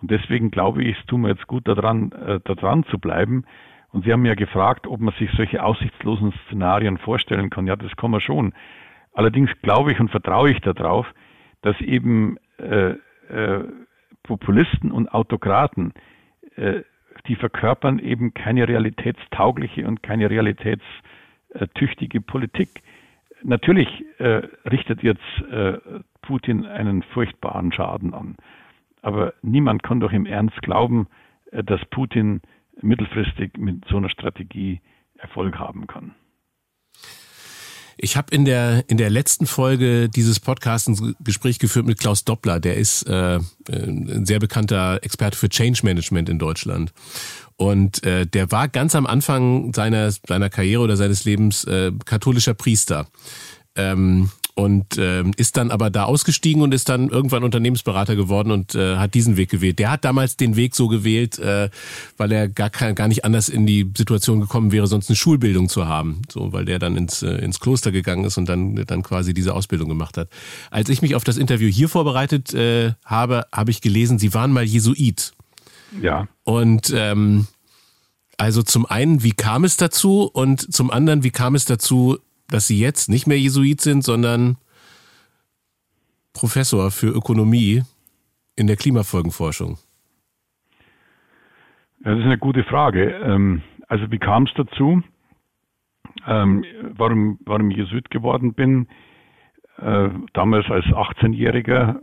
[0.00, 3.44] Und deswegen glaube ich, es tut mir jetzt gut daran, äh, daran zu bleiben.
[3.92, 7.66] Und Sie haben ja gefragt, ob man sich solche aussichtslosen Szenarien vorstellen kann.
[7.66, 8.52] Ja, das kann man schon.
[9.14, 11.06] Allerdings glaube ich und vertraue ich darauf,
[11.62, 12.90] dass eben äh,
[13.30, 13.64] äh,
[14.22, 15.94] Populisten und Autokraten,
[16.56, 16.82] äh,
[17.26, 22.82] die verkörpern eben keine realitätstaugliche und keine realitätstüchtige Politik.
[23.42, 23.88] Natürlich
[24.18, 25.78] äh, richtet jetzt äh,
[26.22, 28.36] Putin einen furchtbaren Schaden an.
[29.06, 31.06] Aber niemand kann doch im Ernst glauben,
[31.52, 32.40] äh, dass Putin
[32.82, 34.80] mittelfristig mit so einer Strategie
[35.16, 36.16] Erfolg haben kann.
[37.96, 42.24] Ich habe in der in der letzten Folge dieses Podcasts ein Gespräch geführt mit Klaus
[42.24, 42.58] Doppler.
[42.58, 43.38] Der ist äh,
[43.70, 46.92] ein sehr bekannter Experte für Change Management in Deutschland.
[47.54, 52.54] Und äh, der war ganz am Anfang seiner seiner Karriere oder seines Lebens äh, katholischer
[52.54, 53.06] Priester.
[53.76, 58.74] Ähm, und äh, ist dann aber da ausgestiegen und ist dann irgendwann Unternehmensberater geworden und
[58.74, 59.78] äh, hat diesen Weg gewählt.
[59.78, 61.68] Der hat damals den Weg so gewählt, äh,
[62.16, 65.68] weil er gar, kein, gar nicht anders in die Situation gekommen wäre, sonst eine Schulbildung
[65.68, 69.02] zu haben, so weil der dann ins, äh, ins Kloster gegangen ist und dann dann
[69.02, 70.30] quasi diese Ausbildung gemacht hat.
[70.70, 74.52] Als ich mich auf das Interview hier vorbereitet äh, habe, habe ich gelesen, Sie waren
[74.52, 75.32] mal Jesuit.
[76.00, 76.28] Ja.
[76.44, 77.46] Und ähm,
[78.38, 80.30] also zum einen, wie kam es dazu?
[80.32, 84.56] Und zum anderen, wie kam es dazu, dass Sie jetzt nicht mehr Jesuit sind, sondern
[86.32, 87.82] Professor für Ökonomie
[88.56, 89.78] in der Klimafolgenforschung?
[92.00, 93.10] Das ist eine gute Frage.
[93.24, 95.02] Ähm, also wie kam es dazu?
[96.26, 96.64] Ähm,
[96.96, 98.88] warum, warum ich Jesuit geworden bin?
[99.78, 102.00] Äh, damals als 18-Jähriger,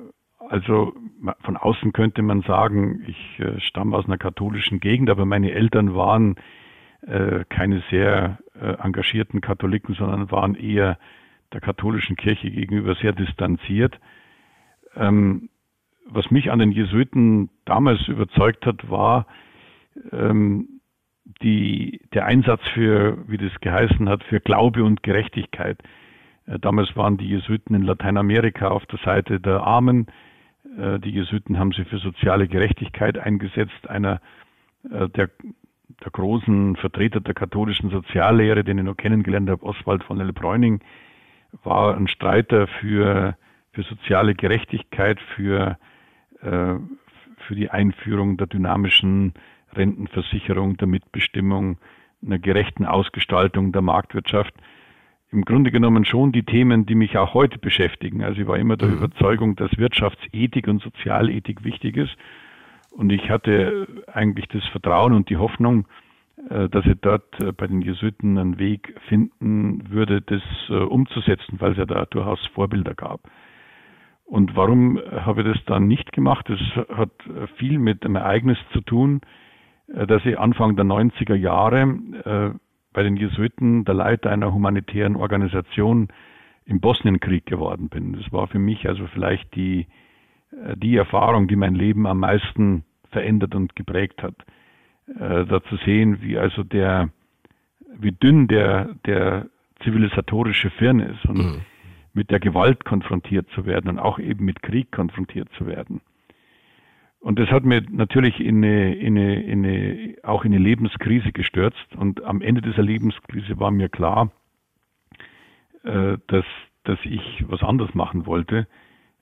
[0.49, 0.93] also
[1.41, 5.95] von außen könnte man sagen, ich äh, stamme aus einer katholischen Gegend, aber meine Eltern
[5.95, 6.35] waren
[7.07, 10.97] äh, keine sehr äh, engagierten Katholiken, sondern waren eher
[11.51, 13.99] der katholischen Kirche gegenüber sehr distanziert.
[14.95, 15.49] Ähm,
[16.05, 19.27] was mich an den Jesuiten damals überzeugt hat, war
[20.11, 20.81] ähm,
[21.41, 25.81] die, der Einsatz für, wie das geheißen hat, für Glaube und Gerechtigkeit.
[26.45, 30.07] Äh, damals waren die Jesuiten in Lateinamerika auf der Seite der Armen.
[30.77, 33.89] Äh, die Jesuiten haben sich für soziale Gerechtigkeit eingesetzt.
[33.89, 34.21] Einer
[34.89, 35.29] äh, der
[36.03, 40.33] der großen Vertreter der katholischen Soziallehre, den ich noch kennengelernt habe, Oswald von L.
[41.63, 43.37] War ein Streiter für,
[43.71, 45.77] für soziale Gerechtigkeit, für,
[46.41, 46.75] äh,
[47.47, 49.33] für die Einführung der dynamischen
[49.73, 51.77] Rentenversicherung, der Mitbestimmung,
[52.25, 54.53] einer gerechten Ausgestaltung der Marktwirtschaft.
[55.31, 58.23] Im Grunde genommen schon die Themen, die mich auch heute beschäftigen.
[58.23, 58.95] Also ich war immer der mhm.
[58.95, 62.15] Überzeugung, dass Wirtschaftsethik und Sozialethik wichtig ist
[62.95, 65.85] und ich hatte eigentlich das Vertrauen und die Hoffnung,
[66.49, 71.59] äh, dass ich dort äh, bei den Jesuiten einen Weg finden würde, das äh, umzusetzen,
[71.59, 73.21] weil es ja da durchaus Vorbilder gab.
[74.25, 76.49] Und warum habe ich das dann nicht gemacht?
[76.49, 76.59] Das
[76.97, 77.11] hat
[77.57, 79.21] viel mit einem Ereignis zu tun,
[79.87, 82.55] dass ich Anfang der 90er Jahre
[82.93, 86.07] bei den Jesuiten der Leiter einer humanitären Organisation
[86.65, 88.13] im Bosnienkrieg geworden bin.
[88.13, 89.87] Das war für mich also vielleicht die,
[90.75, 94.35] die Erfahrung, die mein Leben am meisten verändert und geprägt hat.
[95.05, 97.09] Da zu sehen, wie also der,
[97.97, 99.47] wie dünn der, der
[99.83, 101.61] zivilisatorische Firn ist und mhm.
[102.13, 106.01] mit der Gewalt konfrontiert zu werden und auch eben mit Krieg konfrontiert zu werden.
[107.19, 111.31] Und das hat mir natürlich in eine, in eine, in eine, auch in eine Lebenskrise
[111.31, 111.95] gestürzt.
[111.95, 114.29] Und am Ende dieser Lebenskrise war mir klar,
[115.83, 116.45] äh, dass,
[116.83, 118.65] dass ich was anderes machen wollte, äh,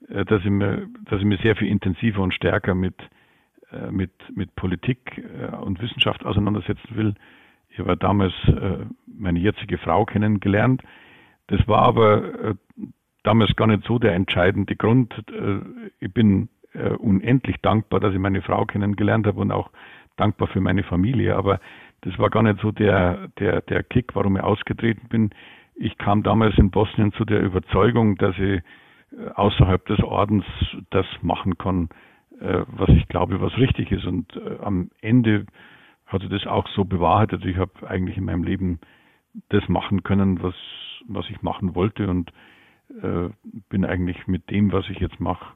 [0.08, 2.94] dass, ich mir, dass ich mir sehr viel intensiver und stärker mit,
[3.70, 7.14] äh, mit, mit Politik äh, und Wissenschaft auseinandersetzen will.
[7.70, 10.82] Ich habe damals äh, meine jetzige Frau kennengelernt.
[11.46, 12.54] Das war aber äh,
[13.22, 15.14] damals gar nicht so der entscheidende Grund.
[16.00, 19.70] ich bin äh, unendlich dankbar, dass ich meine Frau kennengelernt habe und auch
[20.16, 21.36] dankbar für meine Familie.
[21.36, 21.60] Aber
[22.00, 25.30] das war gar nicht so der, der, der Kick, warum ich ausgetreten bin.
[25.76, 28.62] Ich kam damals in Bosnien zu der Überzeugung, dass ich äh,
[29.34, 30.44] außerhalb des Ordens
[30.90, 31.88] das machen kann,
[32.40, 34.04] äh, was ich glaube, was richtig ist.
[34.04, 35.46] Und äh, am Ende
[36.06, 37.44] hatte das auch so bewahrheitet.
[37.44, 38.80] Ich habe eigentlich in meinem Leben
[39.48, 40.54] das machen können, was,
[41.06, 42.32] was ich machen wollte und
[43.02, 43.30] äh,
[43.68, 45.54] bin eigentlich mit dem, was ich jetzt mache,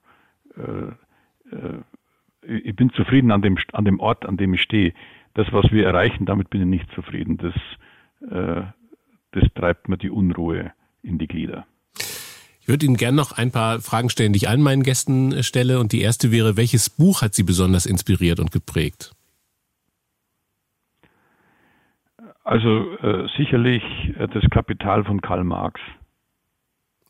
[0.57, 1.83] äh, äh,
[2.43, 4.93] ich bin zufrieden an dem, an dem Ort, an dem ich stehe.
[5.35, 7.39] Das, was wir erreichen, damit bin ich nicht zufrieden.
[7.39, 7.55] Das,
[8.31, 8.63] äh,
[9.33, 11.67] das treibt mir die Unruhe in die Glieder.
[12.67, 15.45] Ich würde Ihnen gerne noch ein paar Fragen stellen, die ich allen meinen Gästen äh,
[15.45, 15.79] stelle.
[15.79, 19.13] Und die erste wäre, welches Buch hat Sie besonders inspiriert und geprägt?
[22.43, 23.85] Also äh, sicherlich
[24.19, 25.81] äh, das Kapital von Karl Marx.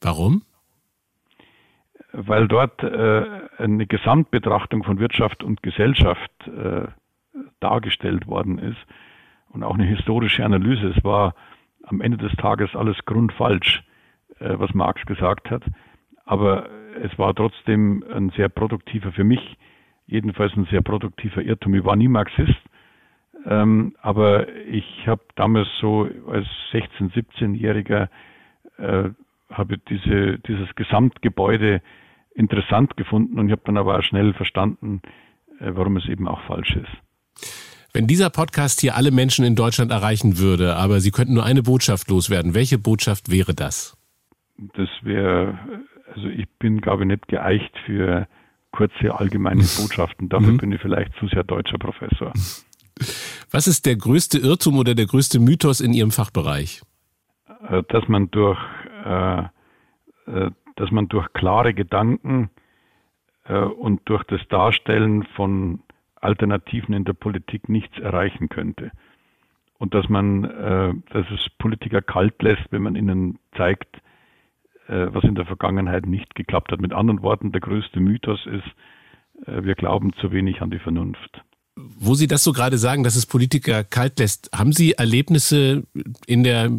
[0.03, 0.43] Warum?
[2.13, 3.25] weil dort äh,
[3.59, 6.87] eine Gesamtbetrachtung von Wirtschaft und Gesellschaft äh,
[7.61, 8.79] dargestellt worden ist
[9.51, 10.95] und auch eine historische Analyse.
[10.97, 11.35] Es war
[11.83, 13.83] am Ende des Tages alles grundfalsch,
[14.39, 15.63] was Marx gesagt hat,
[16.25, 16.69] aber
[17.03, 19.57] es war trotzdem ein sehr produktiver, für mich
[20.07, 21.75] jedenfalls ein sehr produktiver Irrtum.
[21.75, 22.61] Ich war nie Marxist,
[23.45, 28.09] ähm, aber ich habe damals so als 16-, 17-Jähriger
[28.79, 29.11] äh,
[29.51, 31.81] habe diese, dieses Gesamtgebäude
[32.35, 35.01] interessant gefunden und ich habe dann aber auch schnell verstanden,
[35.61, 37.47] äh, warum es eben auch falsch ist.
[37.93, 41.63] Wenn dieser Podcast hier alle Menschen in Deutschland erreichen würde, aber Sie könnten nur eine
[41.63, 43.97] Botschaft loswerden, welche Botschaft wäre das?
[44.59, 45.59] Das wäre,
[46.15, 48.27] also ich bin, glaube ich, nicht geeicht für
[48.73, 50.29] kurze allgemeine Botschaften.
[50.29, 50.59] Dafür mhm.
[50.59, 52.33] bin ich vielleicht zu sehr deutscher Professor.
[53.51, 56.83] Was ist der größte Irrtum oder der größte Mythos in Ihrem Fachbereich?
[57.69, 58.59] Äh, dass man durch
[59.05, 59.41] äh,
[60.27, 62.51] äh dass man durch klare Gedanken
[63.45, 65.81] äh, und durch das Darstellen von
[66.17, 68.93] Alternativen in der Politik nichts erreichen könnte.
[69.79, 73.89] Und dass man, äh, dass es Politiker kalt lässt, wenn man ihnen zeigt,
[74.95, 76.81] was in der Vergangenheit nicht geklappt hat.
[76.81, 81.43] Mit anderen Worten, der größte Mythos ist, äh, wir glauben zu wenig an die Vernunft.
[81.79, 85.83] Wo Sie das so gerade sagen, dass es Politiker kalt lässt, haben Sie Erlebnisse
[86.27, 86.71] in der,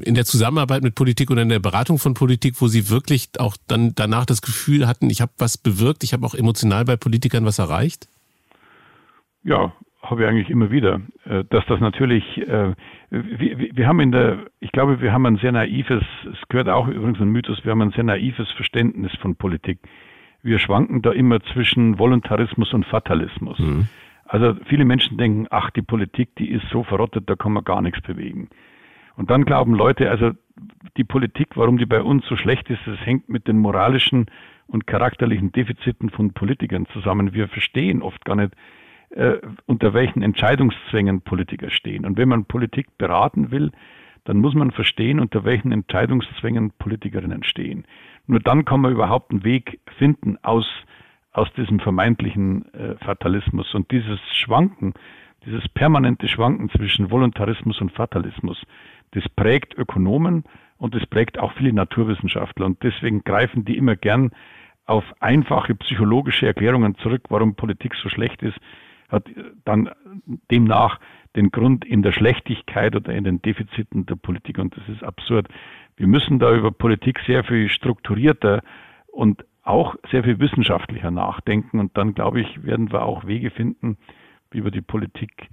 [0.00, 3.58] in der Zusammenarbeit mit Politik oder in der Beratung von Politik, wo Sie wirklich auch
[3.66, 7.44] dann danach das Gefühl hatten, ich habe was bewirkt, ich habe auch emotional bei Politikern
[7.44, 8.08] was erreicht?
[9.44, 9.74] Ja,
[10.10, 11.00] habe ich eigentlich immer wieder.
[11.24, 12.74] Äh, dass das natürlich, äh,
[13.10, 16.88] wir, wir haben in der, ich glaube, wir haben ein sehr naives, es gehört auch
[16.88, 19.78] übrigens ein Mythos, wir haben ein sehr naives Verständnis von Politik.
[20.42, 23.58] Wir schwanken da immer zwischen Voluntarismus und Fatalismus.
[23.58, 23.88] Mhm.
[24.24, 27.80] Also viele Menschen denken, ach, die Politik, die ist so verrottet, da kann man gar
[27.80, 28.48] nichts bewegen.
[29.16, 30.32] Und dann glauben Leute, also
[30.96, 34.26] die Politik, warum die bei uns so schlecht ist, das hängt mit den moralischen
[34.66, 37.32] und charakterlichen Defiziten von Politikern zusammen.
[37.32, 38.52] Wir verstehen oft gar nicht,
[39.16, 42.04] äh, unter welchen Entscheidungszwängen Politiker stehen.
[42.04, 43.72] Und wenn man Politik beraten will,
[44.24, 47.86] dann muss man verstehen, unter welchen Entscheidungszwängen Politikerinnen stehen.
[48.26, 50.66] Nur dann kann man überhaupt einen Weg finden aus
[51.32, 53.74] aus diesem vermeintlichen äh, Fatalismus.
[53.74, 54.94] Und dieses Schwanken,
[55.44, 58.62] dieses permanente Schwanken zwischen Voluntarismus und Fatalismus,
[59.10, 60.44] das prägt Ökonomen
[60.78, 62.64] und das prägt auch viele Naturwissenschaftler.
[62.64, 64.30] Und deswegen greifen die immer gern
[64.86, 68.56] auf einfache psychologische Erklärungen zurück, warum Politik so schlecht ist,
[69.08, 69.28] hat
[69.64, 69.90] dann
[70.50, 70.98] demnach
[71.36, 74.58] den Grund in der Schlechtigkeit oder in den Defiziten der Politik.
[74.58, 75.48] Und das ist absurd.
[75.96, 78.62] Wir müssen da über Politik sehr viel strukturierter
[79.06, 81.78] und auch sehr viel wissenschaftlicher nachdenken.
[81.78, 83.98] Und dann, glaube ich, werden wir auch Wege finden,
[84.50, 85.48] wie wir die Politik,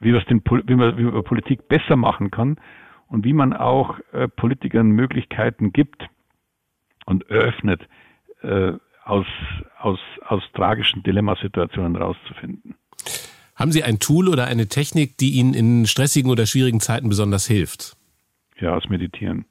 [0.00, 2.56] wie, den, wie, man, wie man Politik besser machen kann
[3.08, 6.08] und wie man auch äh, Politikern Möglichkeiten gibt
[7.06, 7.86] und eröffnet,
[8.42, 8.72] äh,
[9.04, 9.26] aus,
[9.78, 12.76] aus, aus tragischen Dilemmasituationen rauszufinden.
[13.54, 17.46] Haben Sie ein Tool oder eine Technik, die Ihnen in stressigen oder schwierigen Zeiten besonders
[17.46, 17.96] hilft?
[18.58, 19.44] Ja, das Meditieren.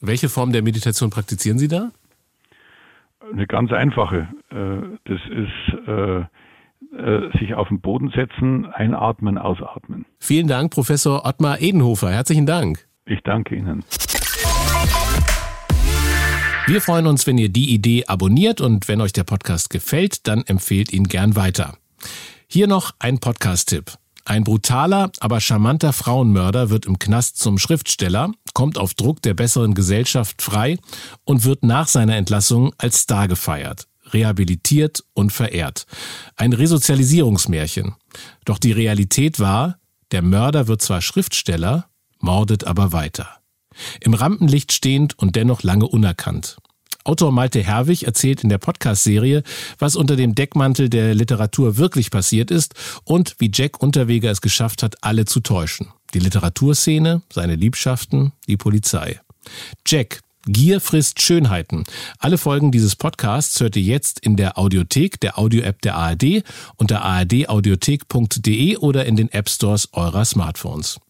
[0.00, 1.90] Welche Form der Meditation praktizieren Sie da?
[3.32, 4.28] Eine ganz einfache.
[4.50, 6.24] Äh, das ist äh,
[6.96, 10.04] äh, sich auf den Boden setzen, einatmen, ausatmen.
[10.20, 12.10] Vielen Dank, Professor Ottmar Edenhofer.
[12.10, 12.86] Herzlichen Dank.
[13.06, 13.84] Ich danke Ihnen.
[16.66, 20.44] Wir freuen uns, wenn ihr die Idee abonniert und wenn euch der Podcast gefällt, dann
[20.46, 21.74] empfehlt ihn gern weiter.
[22.54, 23.98] Hier noch ein Podcast-Tipp.
[24.24, 29.74] Ein brutaler, aber charmanter Frauenmörder wird im Knast zum Schriftsteller, kommt auf Druck der besseren
[29.74, 30.78] Gesellschaft frei
[31.24, 35.86] und wird nach seiner Entlassung als Star gefeiert, rehabilitiert und verehrt.
[36.36, 37.96] Ein Resozialisierungsmärchen.
[38.44, 39.80] Doch die Realität war,
[40.12, 41.88] der Mörder wird zwar Schriftsteller,
[42.20, 43.30] mordet aber weiter.
[43.98, 46.58] Im Rampenlicht stehend und dennoch lange unerkannt.
[47.04, 49.42] Autor Malte Herwig erzählt in der Podcast-Serie,
[49.78, 52.74] was unter dem Deckmantel der Literatur wirklich passiert ist
[53.04, 55.88] und wie Jack Unterweger es geschafft hat, alle zu täuschen.
[56.14, 59.20] Die Literaturszene, seine Liebschaften, die Polizei.
[59.86, 61.84] Jack, Gier frisst Schönheiten.
[62.18, 66.42] Alle Folgen dieses Podcasts hört ihr jetzt in der Audiothek, der Audio-App der ARD,
[66.76, 71.00] unter ardaudiothek.de oder in den App Stores eurer Smartphones.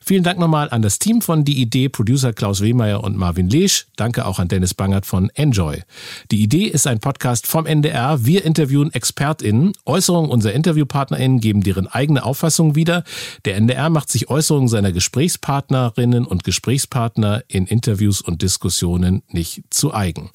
[0.00, 3.86] Vielen Dank nochmal an das Team von Die Idee, Producer Klaus Wehmeier und Marvin Lesch.
[3.96, 5.82] Danke auch an Dennis Bangert von Enjoy.
[6.30, 8.24] Die Idee ist ein Podcast vom NDR.
[8.24, 9.72] Wir interviewen ExpertInnen.
[9.86, 13.04] Äußerungen unserer InterviewpartnerInnen geben deren eigene Auffassung wieder.
[13.44, 19.94] Der NDR macht sich Äußerungen seiner Gesprächspartnerinnen und Gesprächspartner in Interviews und Diskussionen nicht zu
[19.94, 20.30] eigen.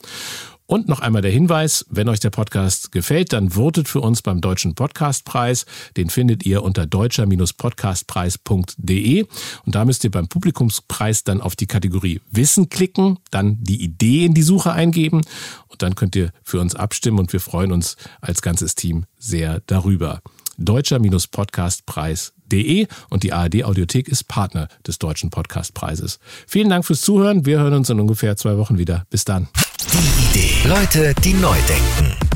[0.68, 4.42] Und noch einmal der Hinweis, wenn euch der Podcast gefällt, dann votet für uns beim
[4.42, 5.66] Deutschen Podcastpreis.
[5.96, 9.26] Den findet ihr unter deutscher-podcastpreis.de.
[9.66, 14.26] Und da müsst ihr beim Publikumspreis dann auf die Kategorie Wissen klicken, dann die Idee
[14.26, 15.22] in die Suche eingeben
[15.70, 19.62] und dann könnt ihr für uns abstimmen und wir freuen uns als ganzes Team sehr
[19.68, 20.22] darüber.
[20.58, 26.20] Deutscher-Podcastpreis.de und die ARD Audiothek ist Partner des Deutschen Podcastpreises.
[26.46, 27.46] Vielen Dank fürs Zuhören.
[27.46, 29.06] Wir hören uns in ungefähr zwei Wochen wieder.
[29.10, 29.48] Bis dann.
[29.92, 30.68] Die Idee.
[30.68, 32.27] Leute, die neu denken.